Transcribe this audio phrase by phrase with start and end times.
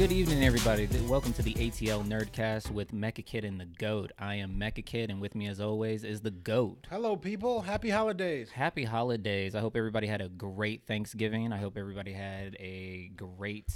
[0.00, 0.88] Good evening, everybody.
[1.06, 4.12] Welcome to the ATL Nerdcast with Mecha Kid and the Goat.
[4.18, 6.86] I am Mecha Kid, and with me, as always, is the Goat.
[6.88, 7.60] Hello, people.
[7.60, 8.50] Happy holidays.
[8.50, 9.54] Happy holidays.
[9.54, 11.52] I hope everybody had a great Thanksgiving.
[11.52, 13.70] I hope everybody had a great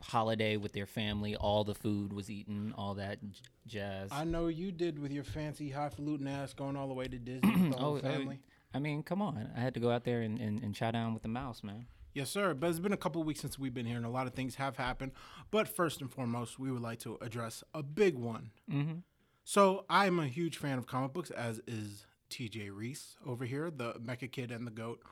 [0.00, 1.34] holiday with their family.
[1.34, 4.10] All the food was eaten, all that j- jazz.
[4.12, 7.50] I know you did with your fancy highfalutin ass going all the way to Disney
[7.62, 8.38] with the whole oh, family.
[8.72, 9.50] I mean, come on.
[9.56, 11.86] I had to go out there and, and, and chow down with the mouse, man.
[12.14, 12.54] Yes, sir.
[12.54, 14.34] But it's been a couple of weeks since we've been here, and a lot of
[14.34, 15.12] things have happened.
[15.50, 18.50] But first and foremost, we would like to address a big one.
[18.70, 18.98] Mm-hmm.
[19.44, 23.94] So I'm a huge fan of comic books, as is TJ Reese over here, the
[23.94, 25.02] Mecha Kid and the Goat.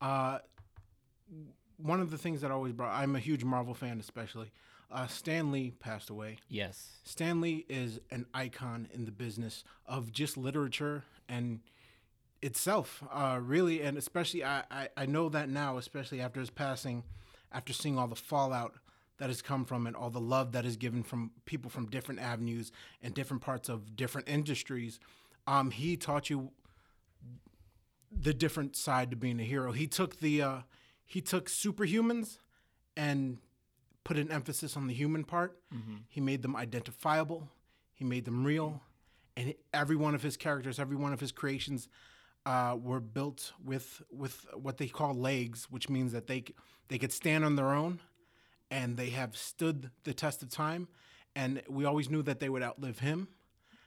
[0.00, 0.38] Uh,
[1.76, 4.50] one of the things that always brought, I'm a huge Marvel fan, especially.
[4.90, 6.38] Uh, Stan Lee passed away.
[6.48, 6.98] Yes.
[7.04, 11.60] Stan Lee is an icon in the business of just literature and
[12.44, 17.04] itself, uh, really, and especially I, I, I know that now, especially after his passing,
[17.50, 18.74] after seeing all the fallout
[19.18, 22.20] that has come from it, all the love that is given from people from different
[22.20, 22.70] avenues
[23.02, 25.00] and different parts of different industries.
[25.46, 26.50] Um, he taught you
[28.12, 29.72] the different side to being a hero.
[29.72, 30.58] He took the uh,
[31.06, 32.38] he took superhumans
[32.96, 33.38] and
[34.04, 35.56] put an emphasis on the human part.
[36.08, 37.48] He made them identifiable.
[37.94, 38.82] He made them real,
[39.36, 41.88] and every one of his characters, every one of his creations,
[42.46, 46.44] uh, were built with with what they call legs, which means that they
[46.88, 48.00] they could stand on their own,
[48.70, 50.88] and they have stood the test of time.
[51.36, 53.28] And we always knew that they would outlive him,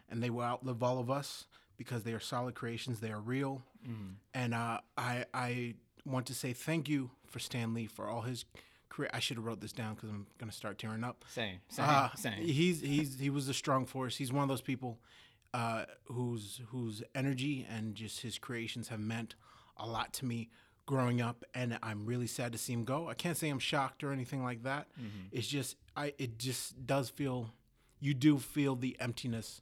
[0.10, 1.46] and they will outlive all of us
[1.78, 3.00] because they are solid creations.
[3.00, 3.62] They are real,
[4.34, 8.46] and uh, I I want to say thank you for Stan Lee for all his
[8.90, 9.10] career.
[9.14, 11.24] I should have wrote this down because I'm gonna start tearing up.
[11.30, 11.60] Same.
[11.70, 11.86] Same.
[11.88, 12.34] Uh, same.
[12.44, 14.18] He's he's he was a strong force.
[14.18, 15.00] He's one of those people
[15.54, 19.36] uh, whose whose energy and just his creations have meant
[19.78, 20.50] a lot to me
[20.86, 21.44] growing up.
[21.54, 23.08] And I'm really sad to see him go.
[23.10, 24.88] I can't say I'm shocked or anything like that.
[25.32, 27.54] It's just I it just does feel
[28.00, 29.62] you do feel the emptiness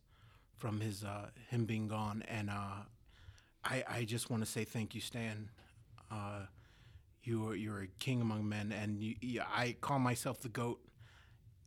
[0.56, 2.24] from his uh, him being gone.
[2.28, 2.84] And uh,
[3.64, 5.50] I I just want to say thank you, Stan.
[6.12, 6.46] Uh,
[7.24, 10.80] you are you're a king among men, and you, you, I call myself the goat.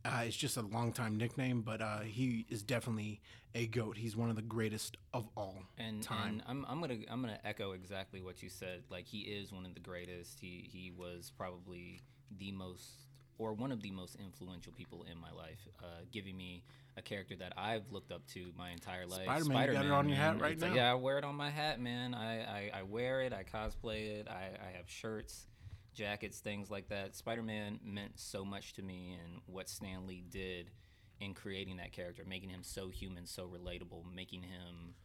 [0.05, 3.19] Uh, it's just a long time nickname, but uh, he is definitely
[3.55, 3.97] a goat.
[3.97, 6.27] He's one of the greatest of all and, time.
[6.27, 8.83] and I'm, I'm gonna I'm gonna echo exactly what you said.
[8.89, 10.39] Like he is one of the greatest.
[10.39, 12.01] He he was probably
[12.37, 16.61] the most or one of the most influential people in my life, uh, giving me
[16.97, 19.23] a character that I've looked up to my entire life.
[19.23, 20.73] Spider-Man, you got it on your hat right It's now.
[20.73, 22.13] yeah, I wear it on my hat, man.
[22.13, 23.31] I, I, I wear it.
[23.31, 24.27] I cosplay it.
[24.27, 25.47] I, I have shirts,
[25.93, 27.15] jackets, things like that.
[27.15, 30.71] Spider-Man meant so much to me, and what Stan Lee did
[31.19, 34.95] in creating that character, making him so human, so relatable, making him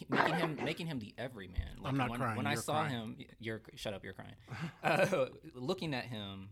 [0.08, 1.78] making him making him the everyman.
[1.80, 2.90] Like I'm not when, crying, When I saw crying.
[2.90, 4.04] him, you're shut up.
[4.04, 4.34] You're crying.
[4.82, 6.50] uh, looking at him,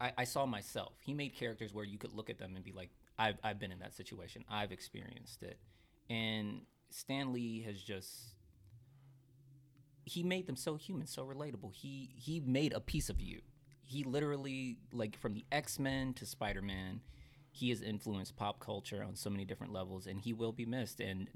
[0.00, 0.92] I, I saw myself.
[1.00, 3.72] He made characters where you could look at them and be like, I've I've been
[3.72, 4.44] in that situation.
[4.48, 5.58] I've experienced it.
[6.10, 8.34] And Stan Lee has just
[10.04, 11.72] he made them so human, so relatable.
[11.74, 13.40] He he made a piece of you.
[13.84, 17.00] He literally like from the X-Men to Spider-Man,
[17.58, 21.00] he has influenced pop culture on so many different levels and he will be missed
[21.00, 21.28] and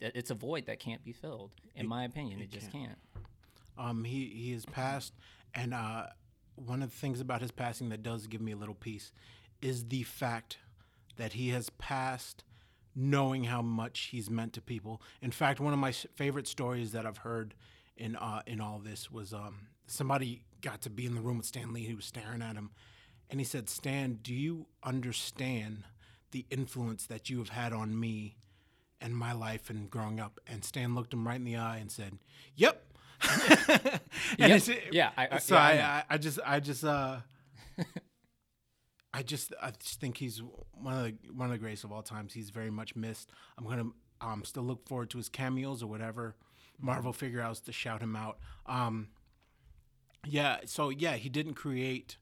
[0.00, 1.50] it's a void that can't be filled.
[1.74, 2.98] In my opinion, it, just can't.
[3.76, 5.12] Um, he he has passed,
[5.54, 6.06] and uh,
[6.54, 9.12] one of the things about his passing that does give me a little peace
[9.60, 10.58] is the fact
[11.16, 12.44] that he has passed
[12.94, 15.02] knowing how much he's meant to people.
[15.20, 17.54] In fact, one of my favorite stories that I've heard
[17.96, 21.46] in uh, in all this was um, somebody got to be in the room with
[21.46, 21.84] Stan Lee.
[21.84, 22.70] He was staring at him,
[23.30, 25.84] and he said, "Stan, do you understand
[26.30, 28.36] the influence that you have had on me
[29.00, 31.90] and my life and growing up?" And Stan looked him right in the eye and
[31.90, 32.18] said,
[32.56, 32.84] "Yep."
[34.38, 34.78] and Yep.
[34.92, 35.76] Yeah, I- I- so yeah, I I.
[35.98, 37.18] I, I just, I just, uh,
[39.12, 42.02] I just, I just think he's one of the one of the greatest of all
[42.02, 42.32] times.
[42.34, 43.30] He's very much missed.
[43.56, 43.90] I'm gonna,
[44.20, 46.36] um, still look forward to his cameos or whatever
[46.80, 48.38] Marvel figure outs to shout him out.
[48.66, 49.08] Um,
[50.26, 50.58] yeah.
[50.66, 52.18] So yeah, he didn't create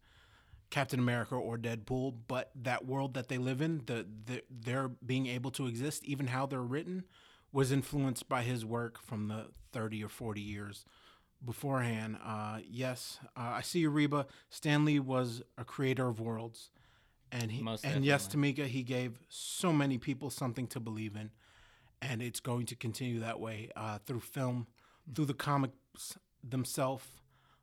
[0.70, 5.26] Captain America or Deadpool, but that world that they live in, the, the their being
[5.26, 7.04] able to exist, even how they're written,
[7.52, 10.84] was influenced by his work from the 30 or 40 years
[11.44, 12.18] beforehand.
[12.24, 14.26] Uh, yes, uh, I see you, Reba.
[14.50, 16.70] Stan Lee was a creator of worlds,
[17.30, 21.30] and he Most and yes, Tamika, he gave so many people something to believe in,
[22.02, 24.66] and it's going to continue that way uh, through film,
[25.14, 27.06] through the comics themselves,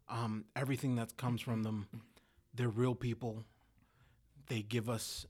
[0.10, 1.88] um, everything that comes from them.
[2.54, 3.46] They're real people.
[4.48, 5.26] They give us.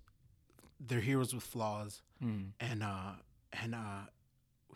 [0.79, 3.13] They're heroes with flaws, and uh,
[3.61, 4.07] and uh,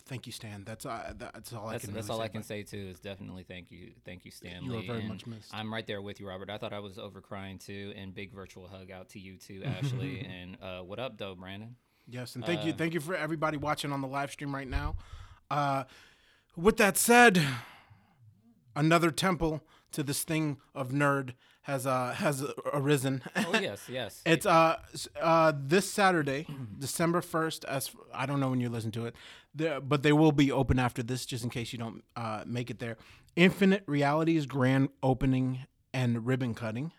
[0.07, 0.63] Thank you, Stan.
[0.65, 1.93] That's uh, that's all That's, I can.
[1.93, 2.87] that's really all say I can say too.
[2.91, 4.73] Is definitely thank you, thank you, Stan Lee.
[4.73, 5.53] You are very and much missed.
[5.53, 6.49] I'm right there with you, Robert.
[6.49, 9.63] I thought I was over crying too, and big virtual hug out to you too,
[9.65, 10.19] Ashley.
[10.29, 11.75] and uh, what up, though, Brandon?
[12.07, 14.67] Yes, and thank you, Uh, thank you for everybody watching on the live stream right
[14.67, 14.95] now.
[15.51, 15.83] Uh,
[16.55, 17.41] with that said,
[18.75, 19.61] another temple
[19.91, 23.21] to this thing of nerd has uh has arisen.
[23.35, 24.21] Oh yes, yes.
[24.25, 24.77] It's uh
[25.21, 26.47] uh this Saturday,
[26.79, 27.65] December first.
[27.65, 29.15] As I don't know when you listen to it,
[29.53, 32.69] there, but they will be open after this, just in case you don't uh make
[32.69, 32.97] it there.
[33.35, 36.91] Infinite Realities grand opening and ribbon cutting.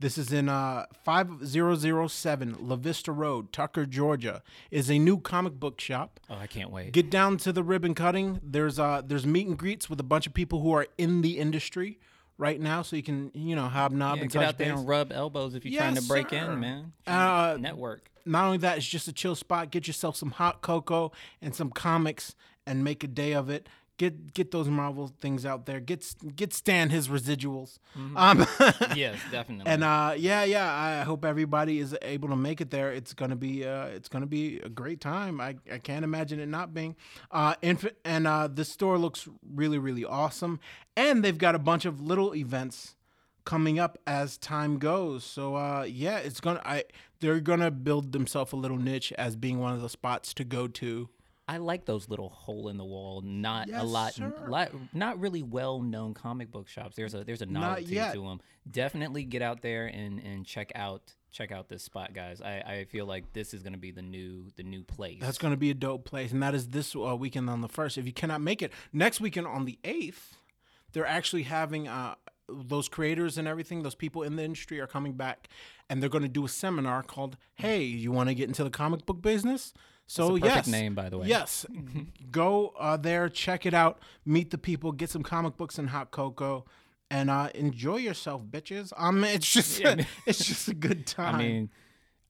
[0.00, 4.42] This is in uh 5007 La Vista Road, Tucker, Georgia.
[4.70, 6.20] Is a new comic book shop.
[6.30, 6.92] oh, I can't wait.
[6.92, 8.40] Get down to the ribbon cutting.
[8.42, 11.38] There's uh there's meet and greets with a bunch of people who are in the
[11.38, 11.98] industry
[12.38, 14.78] right now, so you can you know hobnob Yeah, and get touch out there base
[14.78, 16.36] and rub elbows if you're trying to break sir.
[16.36, 16.92] in, man.
[17.06, 18.10] Uh, Network.
[18.24, 19.70] not only that, it's just a chill spot.
[19.70, 21.12] Get yourself some hot cocoa
[21.42, 22.34] and some comics,
[22.66, 23.68] and make a day of it.
[23.98, 25.80] Get get those Marvel things out there.
[25.80, 26.06] Get
[26.36, 27.78] get Stan his residuals.
[28.16, 28.46] Um,
[28.94, 29.70] yes, definitely.
[29.70, 30.72] and uh, yeah, yeah.
[30.72, 32.92] I hope everybody is able to make it there.
[32.92, 35.40] It's gonna be uh, it's gonna be a great time.
[35.40, 36.94] I, I can't imagine it not being.
[37.32, 40.60] Uh, inf- and uh, the store looks really really awesome,
[40.96, 42.94] and they've got a bunch of little events
[43.44, 45.24] coming up as time goes.
[45.24, 46.84] So uh, yeah, it's gonna I
[47.18, 50.68] they're gonna build themselves a little niche as being one of the spots to go
[50.68, 51.08] to.
[51.48, 55.80] I like those little hole in the wall, not a lot, lot, not really well
[55.80, 56.94] known comic book shops.
[56.94, 58.40] There's a there's a novelty to them.
[58.70, 62.42] Definitely get out there and and check out check out this spot, guys.
[62.42, 65.20] I, I feel like this is gonna be the new the new place.
[65.22, 67.68] That's going to be a dope place, and that is this uh, weekend on the
[67.68, 67.96] first.
[67.96, 70.36] If you cannot make it next weekend on the eighth,
[70.92, 72.16] they're actually having uh,
[72.48, 73.82] those creators and everything.
[73.82, 75.48] Those people in the industry are coming back,
[75.88, 78.70] and they're going to do a seminar called "Hey, you want to get into the
[78.70, 79.72] comic book business?"
[80.10, 81.26] So That's a perfect yes, name, by the way.
[81.28, 81.66] Yes,
[82.32, 86.10] go uh, there, check it out, meet the people, get some comic books and hot
[86.10, 86.64] cocoa.
[87.10, 88.92] And uh, enjoy yourself, bitches.
[88.96, 91.34] Um, it's just, Yeah, I mean- it's just a good time.
[91.36, 91.70] I mean,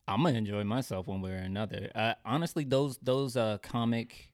[0.08, 1.90] I'm gonna enjoy myself one way or another.
[1.94, 4.27] Uh, honestly, those those uh, comic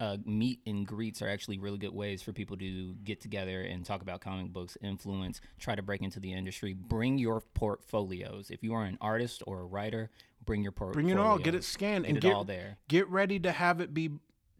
[0.00, 3.84] uh, meet and greets are actually really good ways for people to get together and
[3.84, 6.72] talk about comic books, influence, try to break into the industry.
[6.72, 8.50] Bring your portfolios.
[8.50, 10.10] If you are an artist or a writer,
[10.44, 11.06] bring your portfolio.
[11.06, 11.38] Bring it all.
[11.38, 12.78] Get it scanned Get and it get all there.
[12.88, 14.10] Get ready to have it be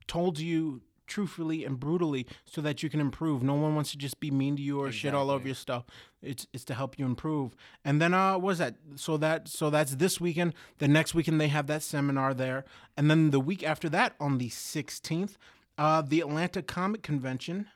[0.06, 3.42] told to you truthfully and brutally so that you can improve.
[3.42, 5.84] No one wants to just be mean to you or shit all over your stuff.
[6.22, 7.54] It's it's to help you improve.
[7.84, 8.76] And then uh what is that?
[8.96, 10.54] So that so that's this weekend.
[10.78, 12.64] The next weekend they have that seminar there.
[12.96, 15.36] And then the week after that on the 16th,
[15.78, 17.66] uh the Atlanta Comic Convention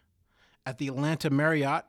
[0.65, 1.85] at the Atlanta Marriott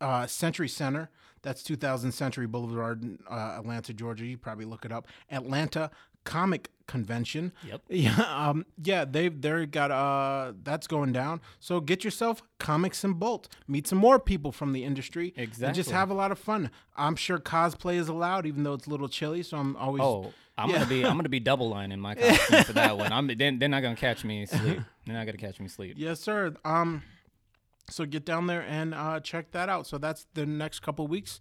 [0.00, 1.10] uh, Century Center.
[1.42, 4.24] That's 2000 Century Boulevard, uh, Atlanta, Georgia.
[4.24, 5.06] You probably look it up.
[5.30, 5.90] Atlanta
[6.24, 7.52] Comic Convention.
[7.66, 7.82] Yep.
[7.88, 8.20] Yeah.
[8.48, 8.66] Um.
[8.82, 9.04] Yeah.
[9.04, 10.52] They've they got uh.
[10.62, 11.40] That's going down.
[11.60, 13.48] So get yourself comics and bolt.
[13.66, 15.32] Meet some more people from the industry.
[15.36, 15.66] Exactly.
[15.66, 16.70] And just have a lot of fun.
[16.96, 19.42] I'm sure cosplay is allowed, even though it's a little chilly.
[19.42, 20.02] So I'm always.
[20.02, 20.76] Oh, I'm Yeah.
[20.76, 23.12] gonna be I'm gonna be double lining my costume for that one.
[23.12, 24.80] I'm then they're not gonna catch me sleep.
[25.06, 25.94] They're not gonna catch me sleep.
[25.98, 26.54] Yes, sir.
[26.64, 27.02] Um,
[27.90, 29.86] so get down there and uh, check that out.
[29.86, 31.40] So that's the next couple weeks.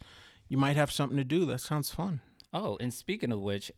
[0.50, 1.46] You might have something to do.
[1.46, 2.22] That sounds fun.
[2.54, 3.72] Oh, and speaking of which,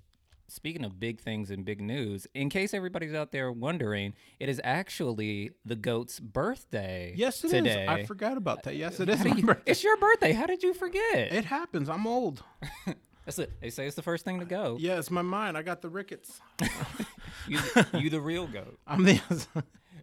[0.48, 4.62] speaking of big things and big news, in case everybody's out there wondering, it is
[4.64, 7.14] actually the goat's birthday.
[7.16, 7.52] Yes, it is.
[7.54, 7.86] today.
[7.88, 8.76] I forgot about that.
[8.76, 9.22] Yes, it is.
[9.66, 10.32] It's your birthday.
[10.34, 11.34] How did you forget?
[11.34, 11.90] It happens.
[11.90, 12.44] I'm old.
[13.26, 13.52] That's it.
[13.60, 14.78] They say it's the first thing to go.
[14.86, 15.58] Yeah, it's my mind.
[15.58, 16.40] I got the rickets.
[17.48, 17.60] You,
[17.94, 18.80] you the real goat.
[18.88, 19.22] I'm the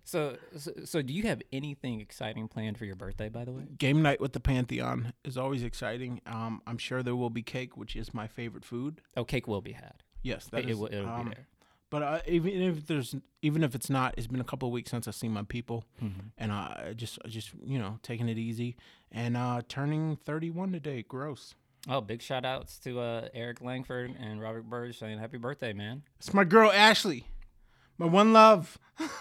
[0.04, 3.28] So, so, so do you have anything exciting planned for your birthday?
[3.28, 3.62] By the way.
[3.78, 6.20] game night with the Pantheon is always exciting.
[6.26, 9.00] Um, I'm sure there will be cake, which is my favorite food.
[9.16, 10.02] Oh, cake will be had.
[10.22, 10.76] Yes, that It, is.
[10.78, 11.46] will, it'll um, be there.
[11.90, 14.90] But uh, even if there's, even if it's not, it's been a couple of weeks
[14.90, 16.30] since I've seen my people, Mhm.
[16.38, 18.76] and I just, just, you know, taking it easy
[19.10, 21.02] and uh, turning 31 today.
[21.06, 21.54] Gross.
[21.88, 26.02] Oh, big shout outs to uh, Eric Langford and Robert Burge saying happy birthday, man.
[26.18, 27.26] It's my girl Ashley,
[27.98, 28.78] my one love.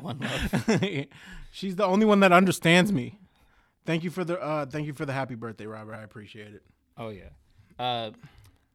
[0.00, 0.80] One love.
[1.52, 3.18] She's the only one that understands me.
[3.84, 5.94] Thank you for the, uh, thank you for the happy birthday, Robert.
[5.94, 6.62] I appreciate it.
[6.96, 7.28] Oh yeah.
[7.78, 8.12] Uh,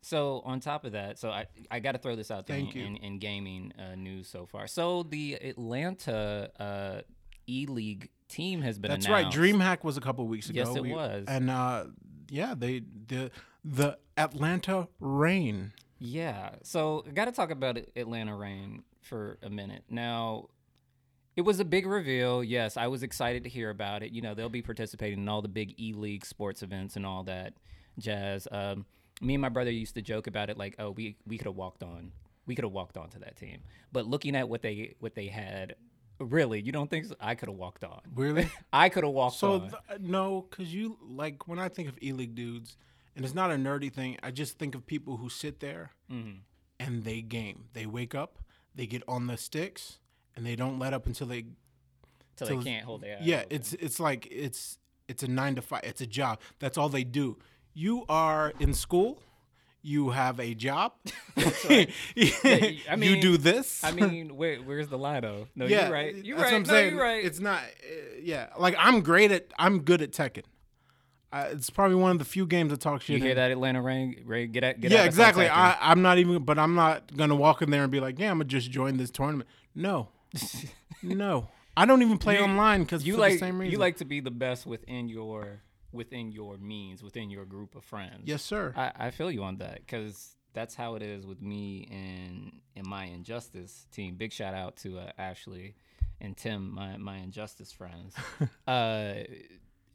[0.08, 2.76] so on top of that, so I I got to throw this out there Thank
[2.76, 2.88] in, you.
[2.88, 4.68] in, in gaming uh, news so far.
[4.68, 7.02] So the Atlanta uh,
[7.48, 9.28] E League team has been That's right.
[9.28, 10.60] DreamHack was a couple weeks ago.
[10.60, 11.26] Yes, it was.
[11.28, 11.86] And uh,
[12.30, 13.32] yeah, they the
[13.64, 15.74] the Atlanta Reign.
[16.00, 16.52] Yeah.
[16.64, 19.84] So I got to talk about Atlanta Reign for a minute.
[19.90, 20.48] Now,
[21.36, 22.44] it was a big reveal.
[22.44, 24.12] Yes, I was excited to hear about it.
[24.12, 27.24] You know, they'll be participating in all the big E League sports events and all
[27.24, 27.54] that
[28.00, 28.48] jazz.
[28.52, 28.86] Um,
[29.22, 31.56] me and my brother used to joke about it like, oh, we we could have
[31.56, 32.12] walked on.
[32.46, 33.60] We could have walked on to that team.
[33.92, 35.76] But looking at what they what they had
[36.20, 37.16] Really, you don't think so?
[37.20, 38.02] I could have walked on.
[38.16, 38.50] Really?
[38.74, 39.62] I could have walked So on.
[39.62, 42.76] th- uh, no, because you like when I think of E League dudes,
[43.16, 44.18] and it's not a nerdy thing.
[44.24, 46.40] I just think of people who sit there Mhm.
[46.80, 47.66] and they game.
[47.74, 48.40] They wake up,
[48.74, 50.00] they get on the sticks,
[50.36, 51.46] and they don't let up until they.
[52.36, 53.20] Till- they can't hold their.
[53.22, 53.48] Yeah, open.
[53.52, 55.82] it's it's like it's it's a nine to five.
[55.84, 56.40] It's a job.
[56.58, 57.38] That's all they do.
[57.78, 59.22] You are in school.
[59.84, 60.94] You have a job.
[61.38, 61.92] right.
[62.10, 63.84] I you do this.
[63.84, 65.48] I mean, where, where's the lie though?
[65.56, 66.16] No, yeah, you're right.
[66.16, 66.46] You're right.
[66.46, 66.96] what I'm no, saying.
[66.96, 67.24] you're right.
[67.24, 67.62] It's not.
[67.62, 69.54] Uh, yeah, like I'm great at.
[69.60, 70.46] I'm good at Tekken.
[71.32, 73.18] Uh, it's probably one of the few games that talk shit.
[73.18, 73.38] you hear in.
[73.38, 74.24] that Atlanta Reign?
[74.26, 75.48] Ray, get at get Yeah, exactly.
[75.48, 78.32] I, I'm not even, but I'm not gonna walk in there and be like, "Yeah,
[78.32, 80.10] I'm gonna just join this tournament." No,
[81.04, 83.72] no, I don't even play You- online because you for like the same reason.
[83.72, 87.84] you like to be the best within your within your means within your group of
[87.84, 88.24] friends.
[88.26, 88.74] yes, sir.
[88.76, 92.90] I, I feel you on that because that's how it is with me and in
[92.90, 94.16] my injustice team.
[94.16, 95.76] Big shout out to uh, Ashley
[96.20, 98.16] and Tim, my my injustice friends.
[98.68, 99.14] uh,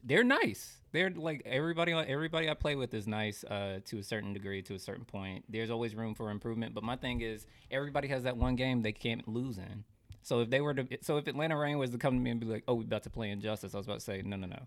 [0.05, 0.77] they're nice.
[0.93, 1.93] They're like everybody.
[1.93, 5.45] Everybody I play with is nice uh, to a certain degree, to a certain point.
[5.49, 6.75] There's always room for improvement.
[6.75, 9.85] But my thing is, everybody has that one game they can't lose in.
[10.23, 12.41] So if they were to, so if Atlanta Reign was to come to me and
[12.41, 14.47] be like, "Oh, we about to play Injustice," I was about to say, "No, no,
[14.47, 14.63] no.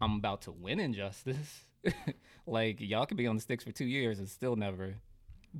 [0.00, 1.64] I'm about to win Injustice."
[2.46, 4.96] like y'all could be on the sticks for two years and still never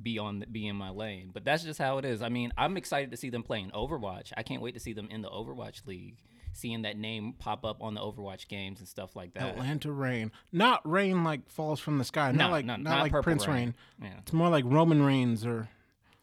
[0.01, 1.31] be on the, be in my lane.
[1.33, 2.21] But that's just how it is.
[2.21, 4.31] I mean, I'm excited to see them playing Overwatch.
[4.37, 6.17] I can't wait to see them in the Overwatch League,
[6.53, 9.43] seeing that name pop up on the Overwatch games and stuff like that.
[9.49, 12.31] Atlanta Reign, not rain like falls from the sky.
[12.31, 13.55] No, not like no, not, not like Prince rain.
[13.99, 14.11] rain.
[14.11, 15.67] Yeah, It's more like Roman Reigns or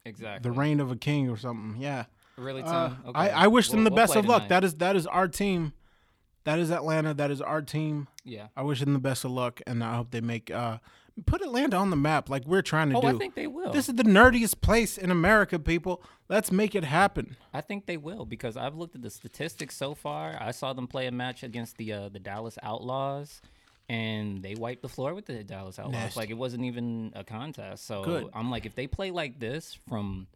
[0.05, 0.49] exactly.
[0.49, 1.81] the reign of a king or something.
[1.81, 2.05] Yeah.
[2.37, 2.73] really, Tim?
[2.73, 3.13] Uh, okay.
[3.19, 4.39] I, I wish them We'll- the we'll best of luck.
[4.43, 4.49] tonight.
[4.49, 5.73] That is that is our team.
[6.49, 7.12] That is Atlanta.
[7.12, 8.09] That is our team.
[8.25, 8.47] yeah.
[8.57, 10.78] I wish them the best of luck, and I hope they make uh
[11.26, 13.09] put Atlanta on the map like we're trying to Oh, do.
[13.09, 13.71] I think they will.
[13.73, 16.02] this is the nerdiest place in America, people.
[16.28, 17.37] Let's make it happen.
[17.52, 20.38] I think they will because I've looked at the statistics so far.
[20.40, 23.43] I saw them play a match against the uh, the Dallas Outlaws,
[23.90, 25.93] and they wiped the floor with the Dallas Outlaws.
[25.93, 26.21] Nasty.
[26.21, 27.85] Like it wasn't even a contest.
[27.87, 28.28] So Good.
[28.33, 30.28] I'm like, if they play like this from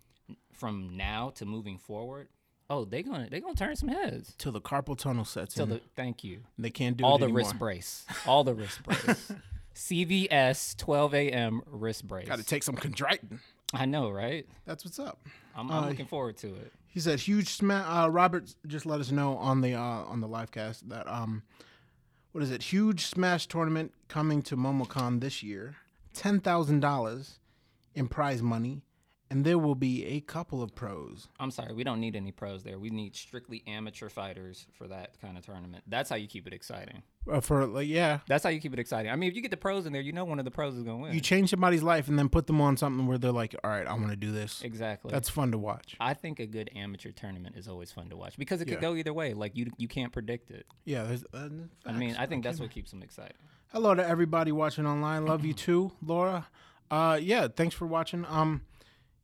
[0.53, 2.29] from now to moving forward,
[2.73, 4.35] oh, they gonna they gonna turn some heads.
[4.39, 5.69] Till the carpal tunnel sets So in.
[5.69, 7.39] the thank you, they can't do all the anymore.
[7.39, 9.33] wrist brace, all the wrist brace.
[9.75, 11.63] CVS 12 a.m.
[11.67, 12.29] wrist brace.
[12.29, 13.39] Got to take some chondroitin.
[13.75, 14.47] I know, right?
[14.67, 15.27] That's what's up.
[15.57, 16.73] I'm, I'm Uh, looking forward to it.
[16.89, 17.87] He said huge smash.
[17.89, 21.43] Uh, Robert just let us know on the uh, on the live cast that um,
[22.33, 22.63] what is it?
[22.65, 25.77] Huge smash tournament coming to MomoCon this year.
[26.13, 27.39] Ten thousand dollars
[27.95, 28.83] in prize money,
[29.33, 31.27] and there will be a couple of pros.
[31.41, 32.79] I'm sorry, we don't need any pros there.
[32.79, 35.85] We need strictly amateur fighters for that kind of tournament.
[35.87, 37.03] That's how you keep it exciting.
[37.31, 39.11] Uh, for like, yeah, That's how you keep it exciting.
[39.11, 40.75] I mean, if you get the pros in there, you know one of the pros
[40.77, 41.15] is gonna win.
[41.15, 43.87] you change somebody's life and then put them on something where they're like, all right,
[43.87, 44.61] I want to do this.
[44.63, 45.11] exactly.
[45.11, 45.97] That's fun to watch.
[45.99, 48.81] I think a good amateur tournament is always fun to watch because it could Yeah.
[48.81, 49.33] go either way.
[49.33, 50.67] Like you, you can't predict it.
[50.85, 51.49] Yeah, there's, uh,
[51.87, 52.17] I mean.
[52.19, 53.37] I think that's what keeps them exciting.
[53.69, 55.25] Hello to everybody watching online.
[55.25, 56.49] Love you too, Laura.
[56.91, 58.27] Uh, yeah, thanks for watching.
[58.29, 58.61] Um,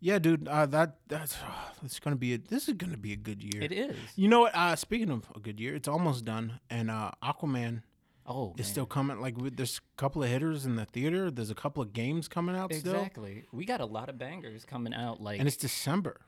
[0.00, 1.36] yeah, dude, uh, that that's
[1.84, 3.62] it's gonna be a, this is gonna be a good year.
[3.62, 3.96] It is.
[4.16, 4.54] You know what?
[4.54, 7.82] Uh, speaking of a good year, it's almost done, and uh, Aquaman
[8.30, 8.72] Oh, it's man.
[8.72, 9.20] still coming.
[9.22, 11.30] Like, with, there's a couple of hitters in the theater.
[11.30, 13.44] There's a couple of games coming out still, exactly.
[13.52, 15.22] We got a lot of bangers coming out.
[15.22, 16.20] Like and it's December.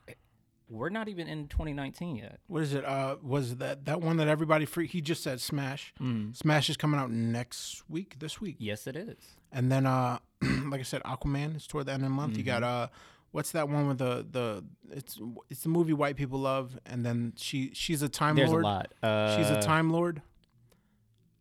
[0.70, 2.40] we're not even in 2019 yet.
[2.46, 2.86] What is it?
[2.86, 4.86] Uh, was that that one that everybody free?
[4.86, 5.92] He just said Smash.
[6.00, 6.34] Mm.
[6.34, 9.18] Smash is coming out next week, this week, Yes, it is.
[9.52, 10.20] and then uh,
[10.70, 12.38] like I said, Aquaman is toward the end of the month.
[12.38, 12.60] You Mm-hmm.
[12.60, 12.88] got uh.
[13.32, 17.32] What's that one with the the it's it's the movie white people love and then
[17.36, 18.92] she she's a time There's lord a lot.
[19.02, 20.22] Uh, she's a time lord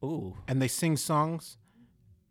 [0.03, 0.37] Ooh.
[0.47, 1.57] and they sing songs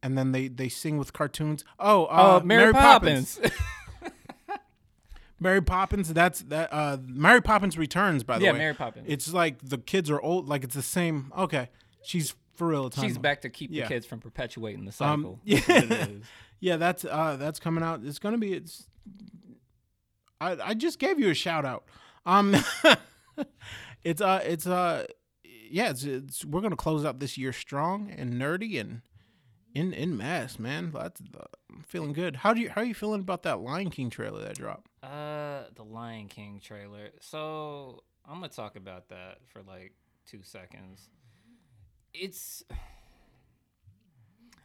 [0.02, 1.64] and then they they sing with cartoons.
[1.80, 3.40] Oh, uh, Oh, Mary, Poppins.
[5.40, 6.12] Mary Poppins.
[6.12, 6.72] That's that.
[6.72, 8.24] Uh, Mary Poppins returns.
[8.24, 9.06] By the yeah, way, yeah, Mary Poppins.
[9.08, 10.48] It's like the kids are old.
[10.48, 11.32] Like it's the same.
[11.36, 11.68] Okay,
[12.02, 12.86] she's for real.
[12.86, 13.22] a Time She's Lord.
[13.22, 13.84] back to keep Yeah.
[13.84, 15.40] the kids from perpetuating the Um, cycle.
[15.44, 15.60] yeah.
[15.66, 16.24] That's it is.
[16.60, 18.00] Yeah, that's uh, that's coming out.
[18.04, 18.52] It's gonna be.
[18.52, 18.88] It's.
[20.40, 21.84] I I just gave you a shout out.
[22.26, 22.56] Um,
[24.04, 25.06] it's uh it's uh
[25.42, 29.02] yeah it's, it's we're gonna close out this year strong and nerdy and
[29.74, 30.90] in in mass man.
[30.92, 32.36] That's uh, I'm feeling good.
[32.36, 34.88] How do you how are you feeling about that Lion King trailer that dropped?
[35.02, 37.10] Uh, the Lion King trailer.
[37.20, 39.92] So I'm gonna talk about that for like
[40.26, 41.08] two seconds.
[42.14, 42.62] It's.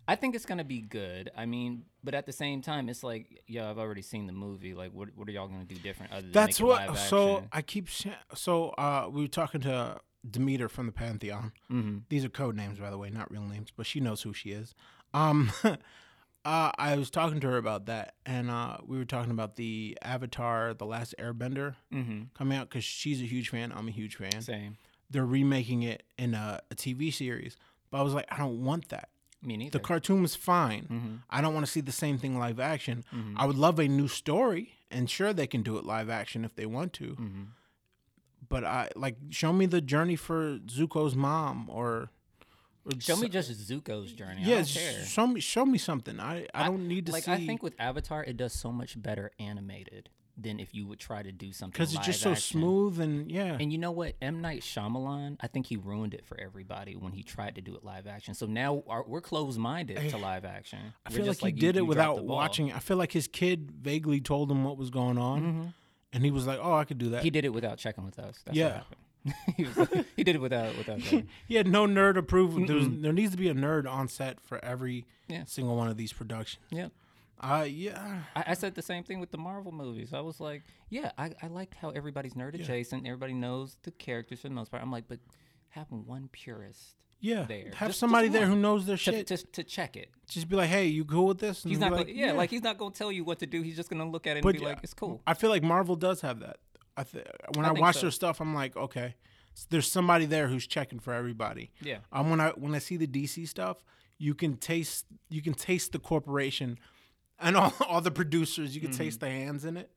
[0.07, 1.31] I think it's gonna be good.
[1.37, 4.73] I mean, but at the same time, it's like, yo, I've already seen the movie.
[4.73, 6.97] Like, what what are y'all gonna do different other than That's what.
[6.97, 7.45] So?
[7.51, 7.87] I keep
[8.35, 11.51] so uh we were talking to Demeter from the Pantheon.
[11.71, 12.03] Mhm.
[12.09, 14.51] These are code names, by the way, not real names, but she knows who she
[14.51, 14.73] is.
[15.13, 15.51] Um,
[16.45, 19.97] Uh, I was talking to her about that, and uh, we were talking about the
[20.01, 22.23] Avatar: The Last Airbender Mm-hmm.
[22.37, 23.71] coming out because she's a huge fan.
[23.73, 24.41] I'm a huge fan.
[24.41, 24.75] Same.
[25.09, 27.55] They're remaking it in a, a TV series,
[27.89, 29.07] but I was like, I don't want that.
[29.43, 29.77] Me neither.
[29.77, 30.83] The cartoon was fine.
[30.83, 31.15] mm-hmm.
[31.29, 33.03] I don't want to see the same thing live action.
[33.13, 33.33] Mhm.
[33.35, 36.55] I would love a new story, and sure, they can do it live action if
[36.55, 37.07] they want to.
[37.15, 37.43] Mm-hmm.
[38.49, 42.09] But I like show me the journey for Zuko's mom, or,
[42.85, 44.41] or Show me just Zuko's journey.
[44.43, 46.19] yeah, I show me show me something.
[46.19, 49.01] I, I don't need to like see I think with Avatar, it does so much
[49.01, 52.59] better animated than if you would try to do something because it's just so action.
[52.59, 53.55] smooth and yeah.
[53.59, 54.15] And you know what?
[54.21, 57.75] M Night Shyamalan, I think he ruined it for everybody when he tried to do
[57.75, 58.33] it live action.
[58.33, 60.79] So now our, we're closed minded to live action.
[61.05, 62.71] I We're feel like just he you- did it without watching.
[62.71, 65.67] I feel like his kid vaguely told him what was going on, Mm-hmm.
[66.13, 68.17] and he was like, "Oh, I could do that." He did it without checking with
[68.17, 68.41] us.
[68.45, 68.81] That's Yeah.
[69.23, 70.99] what he, like- he did it without without.
[71.47, 72.65] He had no nerd approval.
[72.65, 75.43] There, was, there needs to be a nerd on set for every Yeah.
[75.45, 76.63] single one of these productions.
[76.71, 76.87] yeah.
[77.43, 78.19] Uh, yeah.
[78.35, 80.13] I, I said the same thing with the Marvel movies.
[80.13, 83.05] I was like, yeah, I, I liked how everybody's nerd adjacent.
[83.05, 84.81] Everybody knows the characters for the most part.
[84.81, 85.19] I'm like, but
[85.69, 87.43] have one purist Yeah.
[87.43, 87.71] there.
[87.75, 89.27] Have Just- somebody just there who knows their to, shit.
[89.27, 90.09] to, to check it.
[90.29, 91.63] Just be like, hey, you cool with this?
[91.63, 93.61] And He's not, be gonna, yeah, like he's not gonna tell you what to do.
[93.61, 95.21] He's just gonna look at it and But be yeah, like, it's cool.
[95.27, 96.57] I feel like Marvel does have that.
[96.95, 98.01] I th- when I I, watch so.
[98.01, 99.15] their stuff, I'm like, okay,
[99.57, 101.71] s- there's somebody there who's checking for everybody.
[101.81, 101.97] Yeah.
[102.11, 103.83] Um, when I when I see the DC stuff,
[104.19, 106.77] you can taste you can taste the corporation
[107.43, 108.73] and all, all the producers.
[108.75, 109.25] You can taste Mm-hmm.
[109.25, 109.91] the hands in it,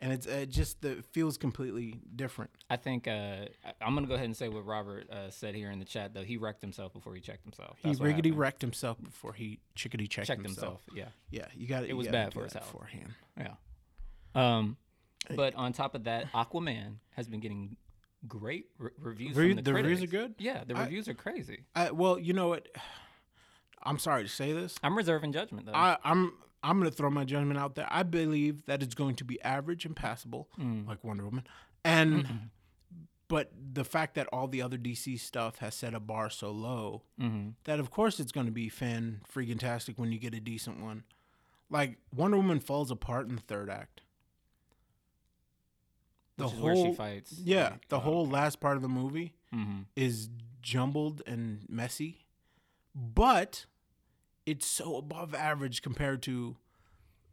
[0.00, 2.50] and it's it just it feels completely different.
[2.68, 3.10] I think uh,
[3.64, 6.12] I- I'm gonna go ahead and say what Robert uh, said here in the chat.
[6.14, 7.78] Though he wrecked himself before he checked himself.
[7.82, 10.82] He That's what riggedy wrecked himself before he chickadee checked, checked himself.
[10.88, 11.12] himself.
[11.30, 12.66] Yeah, Yeah, you got It It was bad for his health.
[12.72, 13.14] beforehand.
[13.38, 13.54] yeah.
[14.34, 14.76] Um,
[15.34, 17.76] but on top of that, Aquaman has been getting
[18.28, 19.36] great re- reviews.
[19.36, 20.34] Re- from the, the reviews are good?
[20.38, 21.64] Yeah, the I- reviews are crazy.
[21.74, 22.68] I, well, you know what?
[23.82, 24.76] I'm sorry to say this.
[24.82, 25.72] I'm reserving judgment though.
[25.72, 25.96] I,
[26.62, 27.86] I'm I'm gonna throw my judgment out there.
[27.90, 30.86] I believe that it's going to be average and passable, Mm.
[30.86, 31.46] like Wonder Woman,
[31.84, 32.50] and
[33.28, 37.02] but the fact that all the other DC stuff has set a bar so low
[37.18, 37.50] mm-hmm.
[37.64, 40.82] that of course it's going to be fan freaking tastic when you get a decent
[40.82, 41.04] one.
[41.70, 44.00] Like Wonder Woman falls apart in the third act.
[46.36, 47.34] The Which whole where she fights.
[47.44, 49.84] yeah, like, the oh, whole last part of the movie mhm.
[49.94, 50.28] is
[50.62, 52.26] jumbled and messy,
[52.94, 53.66] but
[54.50, 56.56] it's so above average compared to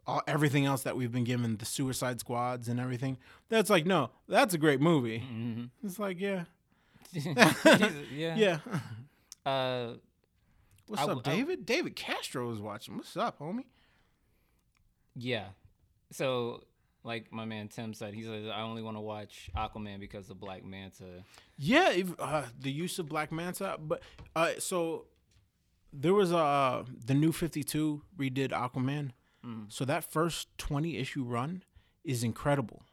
[0.05, 3.17] all, everything else that we've been given, the Suicide Squads and everything.
[3.49, 5.19] That's like, no, that's a great movie.
[5.19, 5.69] Mhm.
[5.83, 6.45] It's like, yeah,
[7.13, 8.35] yeah.
[8.35, 8.59] yeah.
[9.45, 9.93] Uh,
[10.87, 11.65] What's I up, w- I- David?
[11.65, 12.95] David Castro is watching.
[12.95, 13.65] What's up, homie?
[15.15, 15.45] yeah.
[16.11, 16.63] So,
[17.03, 20.39] like my man Tim said, he says I only want to watch Aquaman because of
[20.39, 21.23] Black Manta.
[21.57, 24.01] Yeah, if, uh, the use of Black Manta, but
[24.35, 25.05] uh, so
[25.91, 29.11] there was uh the new Fifty Two redid Aquaman.
[29.45, 29.71] Mm.
[29.71, 31.63] So that first twenty issue run
[32.03, 32.83] is incredible.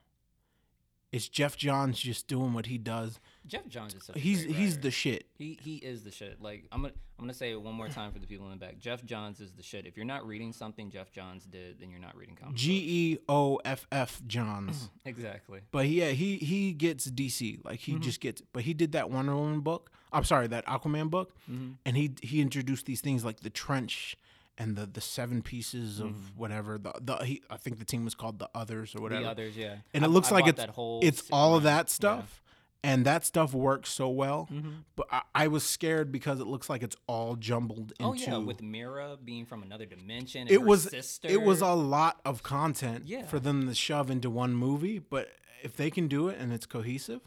[1.13, 3.21] It's Geoff Johns just doing what he does.
[3.47, 4.81] Geoff Johns is such a He's great he's writer.
[4.83, 5.27] the shit.
[5.37, 6.41] He he is the shit.
[6.41, 8.57] Like I'm gonna I'm gonna say it one more time for the people in the
[8.59, 8.79] back.
[8.79, 9.87] Geoff Johns is the shit.
[9.87, 12.61] If you're not reading something Geoff Johns did, then you're not reading comics.
[12.61, 12.73] G
[13.13, 14.89] E O F F Johns.
[15.05, 15.61] exactly.
[15.71, 17.65] But yeah, he he gets DC.
[17.65, 17.93] Like Mm-hmm.
[17.93, 18.43] he just gets.
[18.53, 19.91] But he did that Wonder Woman book.
[20.13, 21.73] I'm sorry, that Aquaman book, Mm-hmm.
[21.85, 24.17] and he he introduced these things like the trench
[24.57, 26.37] and the the seven pieces of Mm-hmm.
[26.39, 26.79] whatever.
[26.79, 29.23] The the he, I think the team was called the Others or whatever.
[29.25, 29.77] The others, yeah.
[29.93, 32.41] and I- it looks I like it's that whole it's all of that stuff.
[32.85, 34.71] And that stuff works so well, Mm-hmm.
[34.95, 38.05] but I, I was scared because it looks like it's all jumbled into.
[38.05, 40.43] Oh yeah, with Mera being from another dimension.
[40.43, 41.29] And it her was sister.
[41.29, 43.25] it was a lot of content Yeah.
[43.27, 45.29] for them to shove into one movie but
[45.63, 47.23] if they can do it and it's cohesive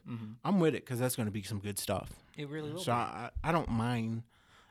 [0.45, 2.79] i'm with it because that's going to be some good stuff It really will.
[2.79, 2.91] so.
[2.91, 4.21] I, I don't mind